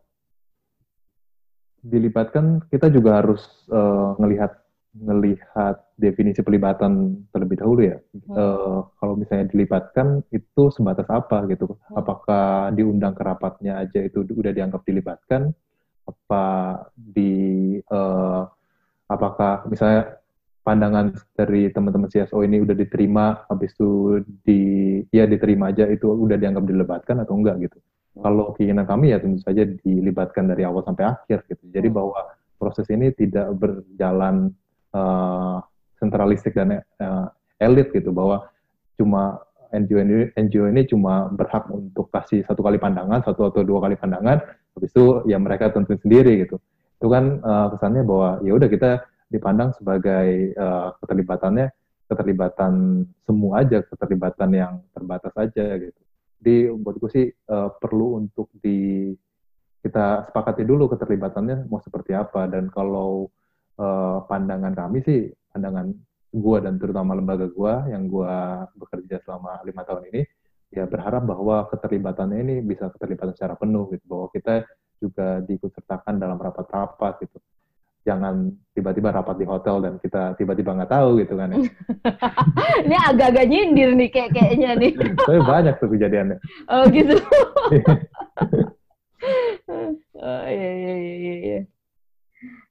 dilibatkan, 1.82 2.62
kita 2.68 2.92
juga 2.92 3.24
harus 3.24 3.42
uh, 3.72 4.14
ngelihat 4.20 4.66
ngelihat 4.96 5.76
definisi 5.96 6.40
pelibatan 6.40 7.24
terlebih 7.32 7.60
dahulu 7.60 7.80
ya. 7.84 7.96
Hmm. 8.28 8.32
Uh, 8.32 8.78
kalau 8.96 9.14
misalnya 9.16 9.52
dilibatkan 9.52 10.24
itu 10.32 10.72
sebatas 10.72 11.08
apa 11.12 11.44
gitu? 11.52 11.76
Hmm. 11.76 12.00
Apakah 12.00 12.72
diundang 12.72 13.12
ke 13.12 13.22
rapatnya 13.24 13.80
aja 13.84 14.00
itu 14.00 14.24
udah 14.24 14.52
dianggap 14.52 14.82
dilibatkan? 14.88 15.52
Apa 16.06 16.44
di 16.94 17.76
uh, 17.90 18.46
apakah 19.06 19.66
misalnya 19.70 20.18
pandangan 20.66 21.14
dari 21.38 21.70
teman-teman 21.70 22.10
CSO 22.10 22.42
ini 22.42 22.58
udah 22.58 22.74
diterima, 22.74 23.46
habis 23.46 23.70
itu 23.78 24.18
di 24.42 24.60
ya 25.14 25.22
diterima 25.30 25.70
aja 25.70 25.86
itu 25.86 26.10
udah 26.10 26.34
dianggap 26.34 26.66
dilibatkan 26.66 27.22
atau 27.22 27.38
enggak 27.38 27.70
gitu. 27.70 27.78
Kalau 28.18 28.50
keinginan 28.58 28.88
kami 28.88 29.14
ya 29.14 29.22
tentu 29.22 29.38
saja 29.46 29.62
dilibatkan 29.62 30.50
dari 30.50 30.66
awal 30.66 30.82
sampai 30.82 31.06
akhir 31.06 31.46
gitu. 31.46 31.64
Jadi 31.70 31.88
hmm. 31.92 31.96
bahwa 31.96 32.18
proses 32.58 32.88
ini 32.90 33.14
tidak 33.14 33.52
berjalan 33.54 34.50
uh, 34.90 35.62
sentralistik 36.02 36.56
dan 36.56 36.82
uh, 36.98 37.28
elit 37.62 37.94
gitu 37.94 38.10
bahwa 38.10 38.50
cuma 38.98 39.38
NGO 39.70 39.98
ini, 40.02 40.14
NGO 40.34 40.66
ini 40.72 40.82
cuma 40.88 41.28
berhak 41.30 41.68
untuk 41.68 42.08
kasih 42.10 42.42
satu 42.42 42.64
kali 42.64 42.80
pandangan, 42.80 43.22
satu 43.22 43.52
atau 43.52 43.62
dua 43.62 43.84
kali 43.84 43.94
pandangan, 43.94 44.40
habis 44.72 44.90
itu 44.90 45.22
ya 45.28 45.36
mereka 45.36 45.70
tentuin 45.70 46.00
sendiri 46.00 46.48
gitu 46.48 46.56
itu 46.96 47.06
kan 47.12 47.24
uh, 47.44 47.66
kesannya 47.76 48.02
bahwa 48.08 48.40
ya 48.40 48.52
udah 48.56 48.68
kita 48.72 48.90
dipandang 49.28 49.74
sebagai 49.76 50.56
uh, 50.56 50.96
keterlibatannya 51.02 51.68
keterlibatan 52.06 53.04
semua 53.26 53.66
aja 53.66 53.82
keterlibatan 53.82 54.50
yang 54.54 54.72
terbatas 54.94 55.34
aja 55.34 55.66
gitu. 55.76 56.00
Jadi 56.40 56.56
buat 56.78 56.96
gue 57.02 57.10
sih 57.10 57.26
uh, 57.50 57.74
perlu 57.74 58.22
untuk 58.22 58.48
di 58.62 59.10
kita 59.82 60.30
sepakati 60.30 60.62
dulu 60.62 60.86
keterlibatannya 60.94 61.66
mau 61.66 61.82
seperti 61.82 62.14
apa. 62.14 62.46
Dan 62.46 62.70
kalau 62.70 63.26
uh, 63.78 64.18
pandangan 64.30 64.72
kami 64.72 65.02
sih 65.02 65.20
pandangan 65.50 65.90
gue 66.36 66.58
dan 66.62 66.76
terutama 66.76 67.16
lembaga 67.16 67.48
gue 67.50 67.74
yang 67.90 68.06
gue 68.06 68.34
bekerja 68.76 69.24
selama 69.24 69.64
lima 69.64 69.82
tahun 69.82 70.12
ini 70.12 70.22
ya 70.74 70.84
berharap 70.84 71.24
bahwa 71.24 71.64
keterlibatannya 71.72 72.38
ini 72.42 72.54
bisa 72.62 72.92
keterlibatan 72.94 73.34
secara 73.34 73.58
penuh 73.58 73.90
gitu. 73.90 74.04
Bahwa 74.06 74.30
kita 74.30 74.62
juga 75.00 75.40
diikut 75.44 75.70
sertakan 75.72 76.16
dalam 76.16 76.38
rapat-rapat 76.40 77.24
gitu. 77.24 77.38
Jangan 78.06 78.54
tiba-tiba 78.70 79.10
rapat 79.10 79.34
di 79.34 79.46
hotel 79.50 79.82
dan 79.82 79.94
kita 79.98 80.38
tiba-tiba 80.38 80.78
nggak 80.78 80.92
tahu 80.94 81.18
gitu 81.18 81.34
kan 81.34 81.50
ya. 81.50 81.58
Ini 82.86 82.96
agak-agak 83.10 83.46
nyindir 83.50 83.90
nih 83.98 84.08
kayak 84.14 84.30
kayaknya 84.30 84.70
nih. 84.78 84.92
Tapi 85.26 85.40
banyak 85.42 85.74
tuh 85.82 85.90
kejadiannya. 85.90 86.38
Oh 86.70 86.86
gitu. 86.86 87.18
oh 90.22 90.44
iya 90.46 90.70
iya 90.70 90.94
iya 90.94 91.34
iya. 91.42 91.60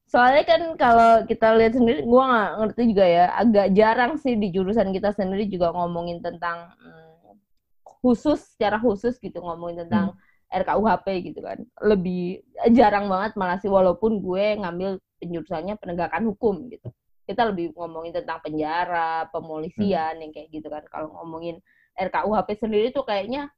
Soalnya 0.07 0.47
kan 0.47 0.61
kalau 0.79 1.11
kita 1.27 1.51
lihat 1.59 1.75
sendiri, 1.75 2.07
gue 2.07 2.23
nggak 2.23 2.51
ngerti 2.63 2.81
juga 2.95 3.03
ya, 3.03 3.25
agak 3.35 3.67
jarang 3.75 4.15
sih 4.15 4.39
di 4.39 4.47
jurusan 4.55 4.95
kita 4.95 5.11
sendiri 5.11 5.51
juga 5.51 5.75
ngomongin 5.75 6.23
tentang 6.23 6.71
hmm, 6.79 7.35
khusus, 7.83 8.55
secara 8.55 8.79
khusus 8.79 9.19
gitu 9.19 9.43
ngomongin 9.43 9.83
tentang 9.83 10.15
hmm 10.15 10.24
RKUHP 10.55 11.07
gitu 11.33 11.39
kan 11.43 11.59
lebih 11.83 12.39
jarang 12.71 13.11
banget 13.11 13.35
malah 13.35 13.59
sih 13.59 13.67
walaupun 13.67 14.23
gue 14.23 14.61
ngambil 14.63 15.01
penjurusannya 15.19 15.75
penegakan 15.75 16.31
hukum 16.31 16.71
gitu 16.71 16.89
kita 17.25 17.49
lebih 17.49 17.73
ngomongin 17.73 18.13
tentang 18.13 18.39
penjara 18.39 19.25
pemolisian 19.33 20.15
hmm. 20.15 20.21
yang 20.21 20.31
kayak 20.31 20.47
gitu 20.53 20.67
kan 20.69 20.85
kalau 20.87 21.11
ngomongin 21.19 21.59
RKUHP 21.97 22.49
sendiri 22.61 22.87
tuh 22.93 23.03
kayaknya 23.03 23.49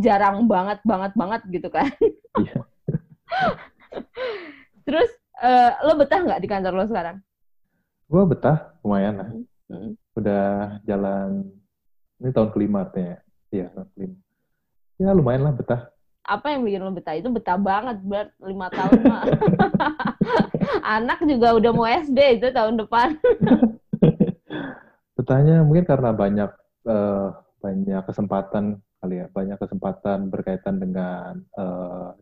jarang 0.00 0.48
banget 0.48 0.80
banget 0.84 1.12
banget 1.16 1.40
gitu 1.48 1.68
kan 1.68 1.88
iya. 2.40 2.60
terus 4.88 5.10
uh, 5.40 5.76
lo 5.84 5.96
betah 6.00 6.20
nggak 6.24 6.40
di 6.40 6.48
kantor 6.48 6.72
lo 6.76 6.84
sekarang 6.88 7.20
gue 8.08 8.24
betah 8.24 8.72
lumayan 8.80 9.14
lah 9.20 9.28
hmm. 9.28 9.44
hmm. 9.68 9.92
udah 10.16 10.44
jalan 10.88 11.44
ini 12.24 12.30
tahun 12.32 12.50
kelima 12.56 12.88
artinya 12.88 13.20
iya 13.52 13.68
tahun 13.72 13.88
kelima 13.92 14.16
ya 14.98 15.12
lumayan 15.12 15.42
lah 15.44 15.54
betah 15.54 15.82
apa 16.28 16.52
yang 16.52 16.60
bikin 16.62 16.84
lo 16.84 16.92
betah? 16.92 17.16
Itu 17.16 17.32
betah 17.32 17.56
banget 17.56 18.04
buat 18.04 18.28
lima 18.44 18.68
tahun 18.68 19.00
mah. 19.08 19.24
Anak 21.00 21.24
juga 21.24 21.56
udah 21.56 21.72
mau 21.72 21.88
SD 21.88 22.18
itu 22.38 22.52
tahun 22.52 22.76
depan. 22.84 23.16
Betahnya 25.16 25.64
mungkin 25.64 25.88
karena 25.88 26.12
banyak 26.12 26.50
uh, 26.84 27.32
banyak 27.64 28.02
kesempatan 28.04 28.84
kali 29.00 29.24
ya. 29.24 29.26
Banyak 29.32 29.56
kesempatan 29.56 30.28
berkaitan 30.28 30.76
dengan 30.76 31.40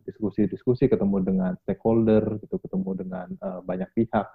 diskusi-diskusi 0.07 0.87
uh, 0.87 0.89
ketemu 0.95 1.17
dengan 1.27 1.51
stakeholder 1.67 2.39
gitu 2.39 2.63
ketemu 2.63 2.91
dengan 2.95 3.27
uh, 3.43 3.59
banyak 3.59 3.91
pihak. 3.91 4.31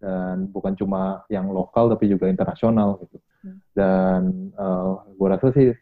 Dan 0.00 0.48
bukan 0.48 0.78
cuma 0.78 1.26
yang 1.28 1.50
lokal 1.50 1.90
tapi 1.92 2.08
juga 2.08 2.30
internasional 2.30 2.96
gitu. 3.04 3.20
Hmm. 3.40 3.56
dan 3.72 4.52
uh, 4.60 5.00
gue 5.16 5.28
rasa 5.32 5.48
sih 5.56 5.72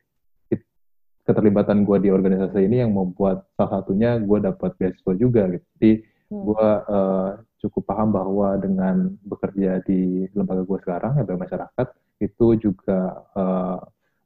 keterlibatan 1.28 1.84
gue 1.84 1.96
di 2.00 2.08
organisasi 2.08 2.64
ini 2.64 2.80
yang 2.80 2.96
membuat 2.96 3.44
salah 3.52 3.84
satunya 3.84 4.16
gue 4.16 4.38
dapat 4.40 4.72
beasiswa 4.80 5.12
juga 5.12 5.44
gitu. 5.52 5.66
Jadi 5.76 5.92
hmm. 6.32 6.42
gue 6.48 6.68
uh, 6.88 7.30
cukup 7.60 7.82
paham 7.84 8.16
bahwa 8.16 8.56
dengan 8.56 9.12
bekerja 9.28 9.84
di 9.84 10.24
lembaga 10.32 10.64
gue 10.64 10.78
sekarang 10.80 11.20
ya 11.20 11.28
masyarakat 11.28 11.86
itu 12.24 12.46
juga 12.56 13.28
uh, 13.36 13.76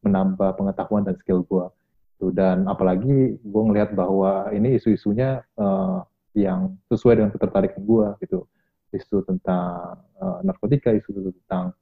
menambah 0.07 0.55
pengetahuan 0.55 1.03
dan 1.03 1.19
skill 1.19 1.43
gue. 1.43 1.67
Dan 2.31 2.71
apalagi 2.71 3.35
gue 3.43 3.63
ngelihat 3.67 3.99
bahwa 3.99 4.47
ini 4.55 4.79
isu-isunya 4.79 5.43
uh, 5.59 6.07
yang 6.39 6.79
sesuai 6.87 7.19
dengan 7.19 7.35
ketertarikan 7.35 7.83
gue 7.83 8.07
gitu. 8.23 8.47
Isu 8.95 9.27
tentang 9.27 9.99
uh, 10.23 10.39
narkotika, 10.47 10.95
isu 10.95 11.35
tentang 11.35 11.75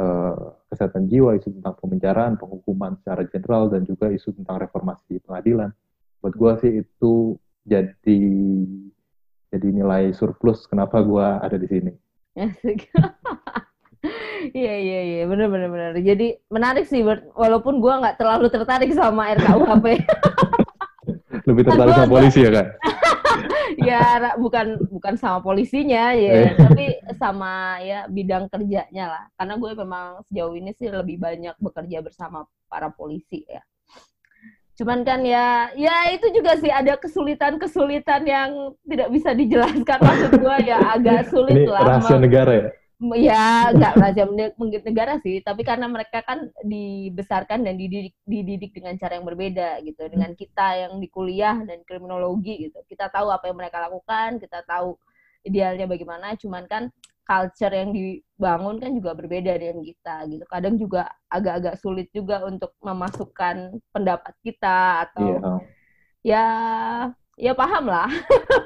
uh, 0.00 0.56
kesehatan 0.72 1.08
jiwa, 1.08 1.36
isu 1.36 1.56
tentang 1.60 1.74
pemenjaraan, 1.80 2.40
penghukuman 2.40 2.96
secara 3.00 3.24
general, 3.28 3.68
dan 3.72 3.84
juga 3.84 4.12
isu 4.12 4.32
tentang 4.36 4.60
reformasi 4.60 5.20
pengadilan. 5.24 5.72
Buat 6.20 6.34
gue 6.36 6.52
sih 6.62 6.72
itu 6.84 7.36
jadi 7.66 8.20
jadi 9.50 9.68
nilai 9.72 10.12
surplus 10.12 10.66
kenapa 10.68 11.00
gue 11.02 11.26
ada 11.42 11.56
di 11.56 11.68
sini. 11.68 11.92
Iya 14.54 14.74
iya 14.78 15.00
iya 15.02 15.22
benar 15.26 15.50
benar 15.50 15.68
benar. 15.72 15.90
Jadi 15.98 16.38
menarik 16.52 16.86
sih 16.86 17.02
walaupun 17.34 17.82
gue 17.82 17.90
nggak 17.90 18.20
terlalu 18.20 18.46
tertarik 18.52 18.94
sama 18.94 19.34
RKUHP. 19.34 19.86
Lebih 21.46 21.62
tertarik 21.66 21.92
sama 21.98 22.06
polisi 22.10 22.46
ya 22.46 22.50
kan? 22.54 22.66
ya 23.80 24.34
bukan 24.40 24.80
bukan 24.88 25.14
sama 25.20 25.44
polisinya 25.44 26.12
ya, 26.16 26.32
eh. 26.32 26.52
tapi 26.56 26.86
sama 27.16 27.80
ya 27.84 28.08
bidang 28.08 28.48
kerjanya 28.48 29.04
lah. 29.06 29.24
Karena 29.36 29.54
gue 29.60 29.70
memang 29.76 30.06
sejauh 30.28 30.54
ini 30.56 30.72
sih 30.76 30.88
lebih 30.88 31.20
banyak 31.20 31.56
bekerja 31.60 32.00
bersama 32.00 32.44
para 32.66 32.88
polisi 32.92 33.44
ya. 33.46 33.60
Cuman 34.76 35.08
kan 35.08 35.24
ya, 35.24 35.72
ya 35.72 36.12
itu 36.12 36.28
juga 36.36 36.60
sih 36.60 36.68
ada 36.68 37.00
kesulitan-kesulitan 37.00 38.28
yang 38.28 38.76
tidak 38.84 39.08
bisa 39.08 39.32
dijelaskan 39.32 39.98
maksud 40.04 40.30
gue 40.36 40.56
ya 40.68 40.78
agak 40.92 41.32
sulit 41.32 41.64
Ini 41.64 41.72
lah. 41.72 41.96
Rahasia 41.96 42.20
negara 42.20 42.52
ya? 42.52 42.68
Ya 42.96 43.76
nggak 43.76 43.94
raja 44.00 44.24
negara 44.80 45.20
sih 45.20 45.44
tapi 45.44 45.60
karena 45.68 45.84
mereka 45.84 46.24
kan 46.24 46.48
dibesarkan 46.64 47.60
dan 47.60 47.76
dididik 47.76 48.16
dididik 48.24 48.72
dengan 48.72 48.96
cara 48.96 49.20
yang 49.20 49.28
berbeda 49.28 49.84
gitu 49.84 50.00
hmm. 50.00 50.12
dengan 50.16 50.30
kita 50.32 50.66
yang 50.80 50.92
di 50.96 51.08
kuliah 51.12 51.60
dan 51.68 51.84
kriminologi 51.84 52.68
gitu 52.68 52.80
kita 52.88 53.12
tahu 53.12 53.28
apa 53.28 53.52
yang 53.52 53.60
mereka 53.60 53.84
lakukan 53.84 54.40
kita 54.40 54.64
tahu 54.64 54.96
idealnya 55.44 55.84
bagaimana 55.84 56.40
cuman 56.40 56.64
kan 56.64 56.88
culture 57.26 57.74
yang 57.74 57.92
dibangun 57.92 58.80
kan 58.80 58.90
juga 58.96 59.12
berbeda 59.12 59.52
dengan 59.60 59.84
kita 59.84 60.14
gitu 60.32 60.44
kadang 60.48 60.74
juga 60.80 61.12
agak-agak 61.28 61.76
sulit 61.76 62.08
juga 62.16 62.48
untuk 62.48 62.72
memasukkan 62.80 63.76
pendapat 63.92 64.32
kita 64.40 65.10
atau 65.10 65.28
yeah. 65.28 65.58
ya 66.24 66.46
ya 67.36 67.52
paham 67.52 67.92
lah. 67.92 68.08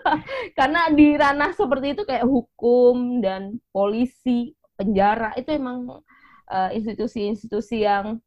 Karena 0.58 0.88
di 0.94 1.18
ranah 1.18 1.52
seperti 1.52 1.98
itu 1.98 2.02
kayak 2.06 2.24
hukum 2.24 3.18
dan 3.20 3.58
polisi, 3.74 4.54
penjara 4.78 5.34
itu 5.36 5.50
emang 5.52 6.00
uh, 6.48 6.70
institusi-institusi 6.72 7.84
yang 7.84 8.22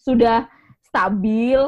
sudah 0.00 0.48
stabil, 0.90 1.60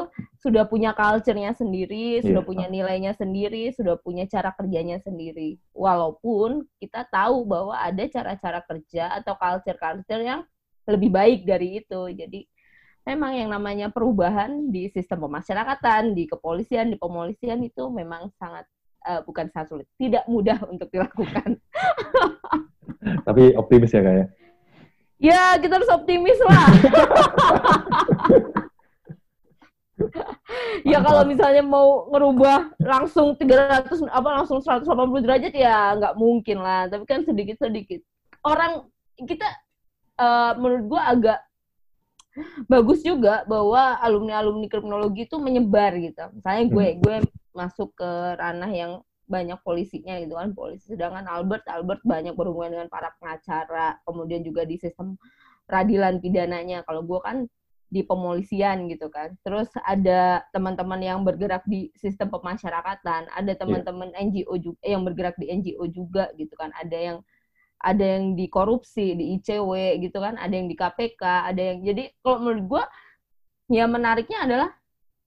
sudah 0.43 0.67
punya 0.67 0.91
culture-nya 0.91 1.55
sendiri, 1.55 2.19
yeah. 2.19 2.25
sudah 2.27 2.43
punya 2.43 2.67
nilainya 2.67 3.15
sendiri, 3.15 3.71
sudah 3.71 3.95
punya 4.03 4.27
cara 4.27 4.51
kerjanya 4.51 4.99
sendiri. 4.99 5.55
Walaupun 5.71 6.67
kita 6.83 7.07
tahu 7.07 7.47
bahwa 7.47 7.79
ada 7.79 8.03
cara-cara 8.11 8.59
kerja 8.67 9.15
atau 9.15 9.39
culture-culture 9.39 10.23
yang 10.23 10.41
lebih 10.83 11.09
baik 11.11 11.47
dari 11.47 11.79
itu. 11.79 12.01
Jadi 12.11 12.43
memang 13.03 13.31
yang 13.35 13.51
namanya 13.51 13.91
perubahan 13.91 14.71
di 14.71 14.87
sistem 14.91 15.27
pemasyarakatan, 15.27 16.15
di 16.15 16.23
kepolisian, 16.27 16.91
di 16.91 16.97
pemolisian 16.99 17.59
itu 17.63 17.91
memang 17.91 18.31
sangat 18.39 18.63
uh, 19.03 19.19
bukan 19.27 19.51
sangat 19.51 19.67
sulit, 19.71 19.87
tidak 19.99 20.23
mudah 20.31 20.59
untuk 20.71 20.87
dilakukan. 20.91 21.59
Tapi 23.27 23.55
optimis 23.59 23.91
ya 23.91 24.01
kayak. 24.03 24.27
Ya, 25.23 25.55
kita 25.55 25.79
harus 25.79 25.91
optimis 25.91 26.39
lah. 26.43 26.67
ya 30.83 30.99
kalau 30.99 31.23
misalnya 31.23 31.63
mau 31.63 32.11
ngerubah 32.11 32.75
langsung 32.81 33.39
300 33.39 34.03
apa 34.11 34.29
langsung 34.41 34.59
180 34.59 34.83
derajat 35.23 35.53
ya 35.55 35.95
nggak 35.95 36.17
mungkin 36.19 36.59
lah 36.59 36.91
tapi 36.91 37.07
kan 37.07 37.23
sedikit 37.23 37.55
sedikit 37.61 38.03
orang 38.43 38.83
kita 39.15 39.47
uh, 40.19 40.57
menurut 40.59 40.83
gua 40.91 41.01
agak 41.13 41.39
bagus 42.65 43.05
juga 43.05 43.45
bahwa 43.45 43.97
alumni 44.01 44.41
alumni 44.41 44.65
kriminologi 44.65 45.29
itu 45.29 45.37
menyebar 45.37 45.93
gitu 45.97 46.23
misalnya 46.33 46.63
gue 46.69 46.87
hmm. 46.93 46.99
gue 47.01 47.15
masuk 47.53 47.93
ke 47.93 48.11
ranah 48.41 48.71
yang 48.73 48.91
banyak 49.29 49.57
polisinya 49.63 50.19
gitu 50.19 50.35
kan 50.35 50.51
polisi 50.51 50.93
sedangkan 50.93 51.25
Albert 51.29 51.65
Albert 51.69 52.01
banyak 52.03 52.35
berhubungan 52.35 52.75
dengan 52.75 52.89
para 52.91 53.13
pengacara 53.21 54.01
kemudian 54.03 54.43
juga 54.43 54.67
di 54.67 54.75
sistem 54.75 55.15
peradilan 55.69 56.19
pidananya 56.19 56.83
kalau 56.83 57.05
gue 57.07 57.19
kan 57.23 57.47
di 57.93 58.01
pemolisian 58.01 58.89
gitu 58.89 59.07
kan 59.13 59.37
terus 59.45 59.69
ada 59.85 60.41
teman-teman 60.49 60.97
yang 60.97 61.21
bergerak 61.21 61.61
di 61.69 61.93
sistem 61.93 62.33
pemasyarakatan 62.33 63.29
ada 63.29 63.53
iya. 63.53 63.59
teman-teman 63.61 64.09
yeah. 64.17 64.25
NGO 64.25 64.53
juga 64.57 64.81
yang 64.81 65.01
bergerak 65.05 65.37
di 65.37 65.53
NGO 65.53 65.85
juga 65.93 66.33
gitu 66.33 66.57
kan 66.57 66.73
ada 66.73 66.97
yang 66.97 67.17
ada 67.83 68.05
yang 68.17 68.39
di 68.39 68.47
korupsi 68.47 69.11
di 69.13 69.35
ICW 69.37 69.99
gitu 69.99 70.23
kan 70.23 70.39
ada 70.39 70.55
yang 70.55 70.71
di 70.71 70.75
KPK 70.79 71.51
ada 71.51 71.61
yang 71.61 71.83
jadi 71.83 72.03
kalau 72.23 72.39
menurut 72.39 72.65
gue 72.65 72.83
ya 73.75 73.85
menariknya 73.87 74.39
adalah 74.47 74.69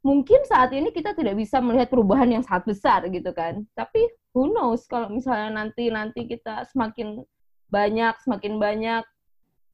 mungkin 0.07 0.41
saat 0.47 0.71
ini 0.71 0.95
kita 0.95 1.19
tidak 1.19 1.35
bisa 1.35 1.59
melihat 1.59 1.91
perubahan 1.91 2.31
yang 2.31 2.45
sangat 2.47 2.71
besar 2.71 3.03
gitu 3.11 3.35
kan. 3.35 3.67
Tapi 3.75 4.07
who 4.31 4.55
knows 4.55 4.87
kalau 4.87 5.11
misalnya 5.11 5.51
nanti 5.51 5.91
nanti 5.91 6.31
kita 6.31 6.63
semakin 6.71 7.27
banyak 7.67 8.15
semakin 8.23 8.63
banyak 8.63 9.03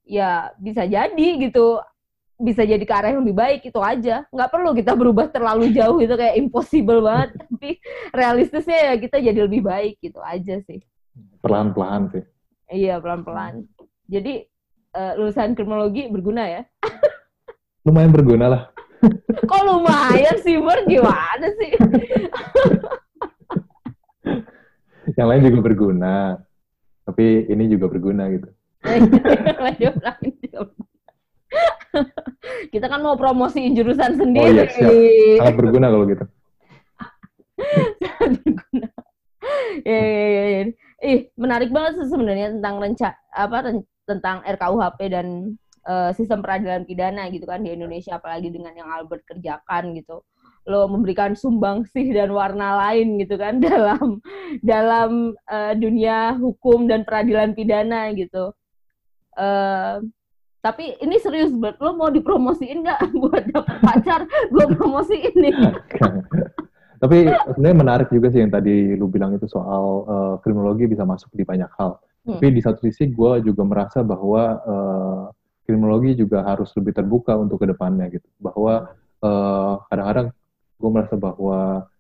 ya 0.09 0.57
bisa 0.57 0.89
jadi 0.89 1.29
gitu. 1.37 1.85
Bisa 2.43 2.67
jadi 2.67 2.83
ke 2.83 2.91
arah 2.91 3.15
yang 3.15 3.23
lebih 3.23 3.39
baik 3.39 3.61
itu 3.71 3.79
aja. 3.79 4.27
Nggak 4.35 4.51
perlu 4.51 4.75
kita 4.75 4.99
berubah 4.99 5.31
terlalu 5.31 5.71
jauh 5.71 6.01
itu 6.03 6.11
kayak 6.17 6.41
impossible 6.41 7.05
banget. 7.05 7.37
Tapi 7.45 7.71
realistisnya 8.11 8.79
ya 8.91 8.95
kita 8.99 9.21
jadi 9.21 9.47
lebih 9.47 9.63
baik 9.63 10.01
gitu 10.03 10.19
aja 10.19 10.59
sih. 10.65 10.81
Perlahan-pelan 11.45 12.09
sih 12.11 12.32
iya 12.73 12.97
pelan-pelan 12.99 13.69
jadi 14.09 14.49
uh, 14.97 15.13
lulusan 15.21 15.53
kriminologi 15.53 16.09
berguna 16.09 16.49
ya 16.49 16.63
lumayan 17.85 18.11
berguna 18.11 18.47
lah 18.49 18.63
Kok 19.51 19.63
lumayan 19.67 20.39
sih, 20.43 20.59
Ber? 20.63 20.87
Gimana 20.87 21.47
sih? 21.59 21.73
yang 25.19 25.29
lain 25.29 25.43
juga 25.51 25.61
berguna. 25.61 26.39
Tapi 27.03 27.51
ini 27.51 27.67
juga 27.67 27.91
berguna 27.91 28.31
gitu. 28.31 28.47
Kita 32.73 32.89
kan 32.89 33.03
mau 33.03 33.19
promosi 33.19 33.75
jurusan 33.75 34.17
sendiri. 34.17 34.41
Oh, 34.41 34.49
iya, 34.49 34.65
siap. 34.71 34.89
Sangat 35.43 35.57
berguna 35.59 35.91
kalau 35.91 36.07
gitu. 36.07 36.25
Sangat 37.99 38.31
berguna. 38.41 38.89
Ya, 39.83 39.99
ya, 39.99 40.27
ya, 40.31 40.45
ya. 40.47 40.63
Ih, 41.03 41.35
menarik 41.35 41.75
banget 41.75 41.99
sih 41.99 42.15
sebenarnya 42.15 42.55
tentang 42.55 42.79
rencana 42.79 43.19
apa 43.35 43.59
tentang 44.07 44.37
RKUHP 44.47 45.01
dan 45.11 45.59
uh, 45.83 46.15
sistem 46.15 46.39
peradilan 46.47 46.87
pidana 46.87 47.27
gitu 47.35 47.43
kan 47.43 47.59
di 47.59 47.75
Indonesia 47.75 48.23
apalagi 48.23 48.55
dengan 48.55 48.71
yang 48.79 48.87
Albert 48.87 49.27
kerjakan 49.27 49.99
gitu. 49.99 50.23
Lo 50.63 50.87
memberikan 50.87 51.35
sumbangsih 51.35 52.07
dan 52.19 52.31
warna 52.31 52.79
lain 52.87 53.19
gitu 53.19 53.35
kan 53.35 53.59
dalam 53.67 54.23
dalam 54.63 55.35
uh, 55.51 55.75
dunia 55.75 56.39
hukum 56.39 56.87
dan 56.87 57.03
peradilan 57.03 57.51
pidana 57.59 58.15
gitu. 58.15 58.55
Uh, 59.35 59.99
tapi 60.63 60.95
ini 61.03 61.19
serius 61.19 61.51
banget 61.51 61.83
lo 61.83 61.99
mau 61.99 62.15
dipromosiin 62.15 62.87
nggak 62.87 63.11
buat 63.27 63.43
dapet 63.51 63.77
pacar? 63.83 64.21
Gue 64.55 64.71
promosiin 64.71 65.35
nih 65.35 65.55
tapi 67.03 67.27
sebenarnya 67.27 67.79
menarik 67.83 68.09
juga 68.15 68.31
sih 68.31 68.39
yang 68.39 68.55
tadi 68.55 68.95
lu 68.95 69.11
bilang 69.11 69.35
itu 69.35 69.51
soal 69.51 70.07
uh, 70.07 70.35
kriminologi 70.39 70.87
bisa 70.87 71.03
masuk 71.03 71.35
di 71.35 71.43
banyak 71.43 71.67
hal 71.75 71.99
hmm. 71.99 72.39
tapi 72.39 72.55
di 72.55 72.63
satu 72.63 72.79
sisi 72.87 73.11
gue 73.11 73.43
juga 73.43 73.67
merasa 73.67 74.07
bahwa 74.07 74.43
uh, 74.63 75.23
kriminologi 75.67 76.15
juga 76.23 76.47
harus 76.47 76.71
lebih 76.79 76.95
terbuka 76.95 77.35
untuk 77.35 77.59
ke 77.59 77.67
depannya 77.67 78.07
gitu 78.07 78.31
bahwa 78.39 78.95
uh, 79.19 79.83
kadang-kadang 79.91 80.31
gue 80.79 80.91
merasa 80.95 81.15
bahwa 81.19 81.91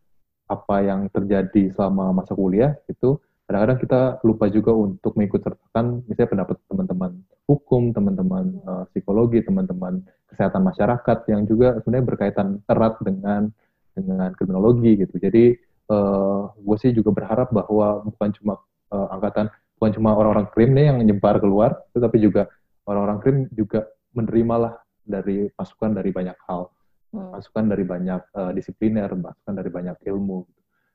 apa 0.46 0.76
yang 0.86 1.10
terjadi 1.10 1.74
selama 1.74 2.22
masa 2.22 2.38
kuliah 2.38 2.78
itu 2.86 3.18
kadang-kadang 3.50 3.78
kita 3.82 4.00
lupa 4.22 4.46
juga 4.54 4.70
untuk 4.70 5.18
mengikut 5.18 5.42
sertakan 5.42 6.06
misalnya 6.06 6.30
pendapat 6.30 6.56
teman-teman 6.70 7.12
hukum, 7.50 7.90
teman-teman 7.90 8.44
uh, 8.70 8.84
psikologi, 8.94 9.42
teman-teman 9.42 9.98
kesehatan 10.30 10.62
masyarakat 10.62 11.18
yang 11.26 11.42
juga 11.44 11.82
sebenarnya 11.82 12.06
berkaitan 12.06 12.48
erat 12.70 12.94
dengan 13.02 13.50
dengan 13.96 14.32
kriminologi 14.32 15.04
gitu. 15.04 15.16
Jadi 15.20 15.56
uh, 15.92 16.52
gue 16.56 16.76
sih 16.80 16.90
juga 16.96 17.12
berharap 17.12 17.52
bahwa 17.52 18.04
bukan 18.06 18.30
cuma 18.36 18.54
uh, 18.92 19.08
angkatan, 19.12 19.52
bukan 19.76 19.90
cuma 19.98 20.16
orang-orang 20.16 20.46
krim 20.52 20.70
nih 20.72 20.92
yang 20.92 20.98
nyebar 21.02 21.40
keluar, 21.42 21.76
tetapi 21.92 22.20
juga 22.20 22.48
orang-orang 22.88 23.18
krim 23.20 23.36
juga 23.52 23.88
menerimalah 24.12 24.80
dari 25.02 25.48
masukan 25.56 25.90
dari 25.96 26.10
banyak 26.14 26.38
hal, 26.46 26.70
hmm. 27.12 27.38
masukan 27.38 27.64
dari 27.68 27.84
banyak 27.84 28.22
uh, 28.36 28.50
disipliner, 28.54 29.10
masukan 29.12 29.54
dari 29.54 29.70
banyak 29.72 29.96
ilmu. 30.06 30.46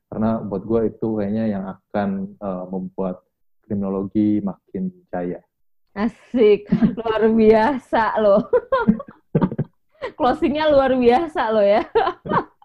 Karena 0.07 0.39
buat 0.39 0.63
gue 0.63 0.87
itu 0.87 1.19
kayaknya 1.19 1.45
yang 1.51 1.63
akan 1.67 2.39
uh, 2.39 2.63
membuat 2.71 3.27
kriminologi 3.67 4.39
makin 4.39 4.87
jaya. 5.11 5.43
Asik, 5.97 6.69
luar 6.95 7.27
biasa 7.27 8.21
loh. 8.21 8.47
Closingnya 10.17 10.69
luar 10.71 10.95
biasa 10.95 11.51
loh 11.51 11.65
ya. 11.65 11.83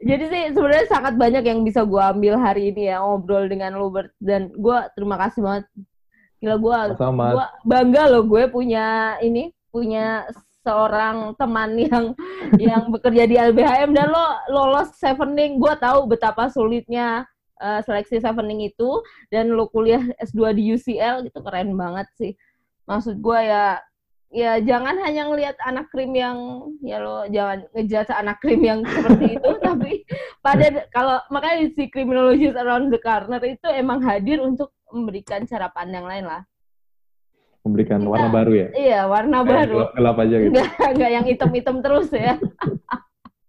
Jadi 0.00 0.24
sih 0.28 0.42
sebenarnya 0.52 0.86
sangat 0.90 1.14
banyak 1.16 1.44
yang 1.46 1.60
bisa 1.62 1.86
gue 1.86 2.02
ambil 2.02 2.34
hari 2.40 2.74
ini 2.74 2.90
ya 2.90 3.00
ngobrol 3.00 3.46
dengan 3.46 3.74
Robert 3.78 4.10
dan 4.18 4.50
gue 4.52 4.78
terima 4.96 5.16
kasih 5.20 5.40
banget 5.44 5.64
Gila 6.40 6.56
gue, 6.56 6.78
gue 7.36 7.46
bangga 7.68 8.02
loh 8.08 8.24
gue 8.24 8.48
punya 8.48 9.20
ini, 9.20 9.52
punya 9.68 10.24
seorang 10.64 11.36
teman 11.36 11.76
yang 11.76 12.04
yang 12.72 12.88
bekerja 12.88 13.28
di 13.28 13.36
LBHM 13.36 13.92
dan 13.92 14.08
lo 14.08 14.40
lolos 14.48 14.96
Sevening. 14.96 15.60
Gue 15.60 15.76
tahu 15.76 16.08
betapa 16.08 16.48
sulitnya 16.48 17.28
uh, 17.60 17.84
seleksi 17.84 18.24
Sevening 18.24 18.72
itu 18.72 19.04
dan 19.28 19.52
lo 19.52 19.68
kuliah 19.68 20.00
S2 20.16 20.56
di 20.56 20.72
UCL 20.72 21.28
itu 21.28 21.38
keren 21.44 21.76
banget 21.76 22.08
sih. 22.16 22.32
Maksud 22.88 23.20
gue 23.20 23.38
ya 23.44 23.76
ya 24.30 24.62
jangan 24.62 24.94
hanya 25.02 25.26
ngelihat 25.26 25.58
anak 25.66 25.90
krim 25.90 26.14
yang 26.14 26.38
ya 26.86 27.02
lo 27.02 27.26
jangan 27.26 27.66
ngejat 27.74 28.14
anak 28.14 28.38
krim 28.38 28.62
yang 28.62 28.80
seperti 28.86 29.34
itu 29.34 29.50
tapi 29.66 30.06
pada 30.38 30.86
kalau 30.94 31.18
makanya 31.34 31.66
si 31.74 31.90
criminologist 31.90 32.54
around 32.54 32.94
the 32.94 33.00
corner 33.02 33.42
itu 33.42 33.66
emang 33.74 33.98
hadir 34.06 34.38
untuk 34.38 34.70
memberikan 34.94 35.46
cara 35.46 35.70
pandang 35.70 36.06
lain 36.06 36.26
lah. 36.26 36.42
Memberikan 37.60 38.00
warna 38.08 38.32
baru 38.32 38.52
ya? 38.56 38.68
Iya, 38.72 39.00
warna 39.04 39.44
Kayak 39.44 39.52
baru. 39.52 39.76
Gelap, 39.76 39.92
gelap 39.92 40.16
aja 40.16 40.36
gitu. 40.40 40.48
Enggak, 40.48 40.70
enggak 40.96 41.10
yang 41.12 41.24
hitam-hitam 41.28 41.76
terus 41.84 42.08
ya. 42.08 42.34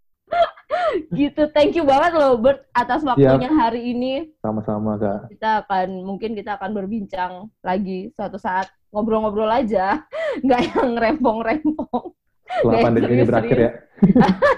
gitu, 1.23 1.41
thank 1.55 1.71
you 1.79 1.87
banget 1.87 2.11
loh 2.19 2.35
Bert 2.35 2.67
atas 2.75 3.07
waktunya 3.07 3.47
Siap. 3.47 3.55
hari 3.55 3.81
ini. 3.95 4.35
Sama-sama 4.43 4.99
Kak. 4.99 5.31
Kita 5.31 5.63
akan, 5.63 5.87
mungkin 6.03 6.35
kita 6.35 6.59
akan 6.59 6.75
berbincang 6.75 7.47
lagi 7.63 8.11
suatu 8.11 8.35
saat 8.35 8.67
ngobrol-ngobrol 8.91 9.49
aja, 9.49 10.03
nggak 10.45 10.61
yang 10.75 10.89
rempong-rempong. 10.99 12.05
Setelah 12.51 12.79
pandemi 12.83 13.11
ini 13.15 13.23
berakhir 13.23 13.57
ya. 13.57 13.71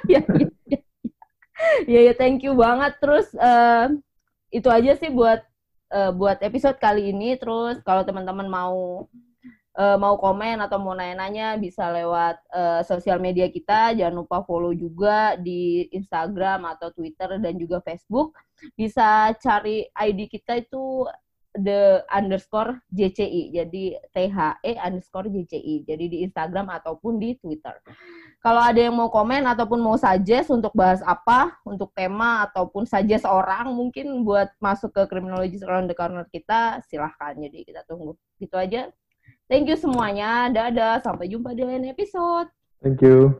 ya, 0.09 0.21
ya, 0.25 0.47
ya. 0.65 0.79
ya, 1.85 1.99
ya, 2.09 2.13
thank 2.17 2.41
you 2.41 2.57
banget. 2.57 2.97
Terus 2.97 3.29
uh, 3.37 3.93
itu 4.49 4.67
aja 4.69 4.97
sih 4.97 5.13
buat 5.13 5.45
uh, 5.93 6.11
buat 6.11 6.41
episode 6.41 6.81
kali 6.81 7.13
ini. 7.13 7.37
Terus 7.37 7.79
kalau 7.85 8.01
teman-teman 8.01 8.49
mau 8.49 9.05
uh, 9.77 9.97
mau 9.97 10.15
komen 10.17 10.61
atau 10.61 10.77
mau 10.81 10.93
nanya-nanya 10.97 11.57
bisa 11.57 11.89
lewat 11.89 12.41
uh, 12.53 12.81
sosial 12.85 13.21
media 13.21 13.49
kita. 13.49 13.93
Jangan 13.93 14.25
lupa 14.25 14.41
follow 14.45 14.73
juga 14.73 15.37
di 15.37 15.89
Instagram 15.93 16.65
atau 16.77 16.89
Twitter 16.93 17.37
dan 17.41 17.53
juga 17.57 17.81
Facebook. 17.81 18.33
Bisa 18.73 19.33
cari 19.37 19.85
ID 19.89 20.29
kita 20.29 20.61
itu 20.61 21.05
the 21.57 22.01
underscore 22.09 22.81
JCI. 22.89 23.53
Jadi 23.53 23.97
THE 24.13 24.75
underscore 24.81 25.29
JCI. 25.29 25.85
Jadi 25.85 26.05
di 26.09 26.17
Instagram 26.25 26.69
ataupun 26.73 27.21
di 27.21 27.37
Twitter. 27.37 27.77
Kalau 28.43 28.59
ada 28.59 28.75
yang 28.75 28.99
mau 28.99 29.07
komen 29.07 29.47
ataupun 29.47 29.79
mau 29.79 29.95
suggest 29.95 30.51
untuk 30.51 30.75
bahas 30.75 30.99
apa, 31.07 31.55
untuk 31.63 31.95
tema 31.95 32.43
ataupun 32.43 32.83
suggest 32.83 33.23
orang 33.23 33.71
mungkin 33.71 34.27
buat 34.27 34.51
masuk 34.59 34.91
ke 34.91 35.07
Criminology 35.07 35.63
Around 35.63 35.87
the 35.87 35.95
Corner 35.95 36.27
kita, 36.27 36.83
silahkan. 36.91 37.37
Jadi 37.39 37.63
kita 37.63 37.87
tunggu. 37.87 38.19
Gitu 38.41 38.55
aja. 38.59 38.91
Thank 39.47 39.71
you 39.71 39.79
semuanya. 39.79 40.51
Dadah. 40.51 40.99
Sampai 40.99 41.31
jumpa 41.31 41.55
di 41.55 41.63
lain 41.63 41.87
episode. 41.87 42.51
Thank 42.83 42.99
you. 42.99 43.39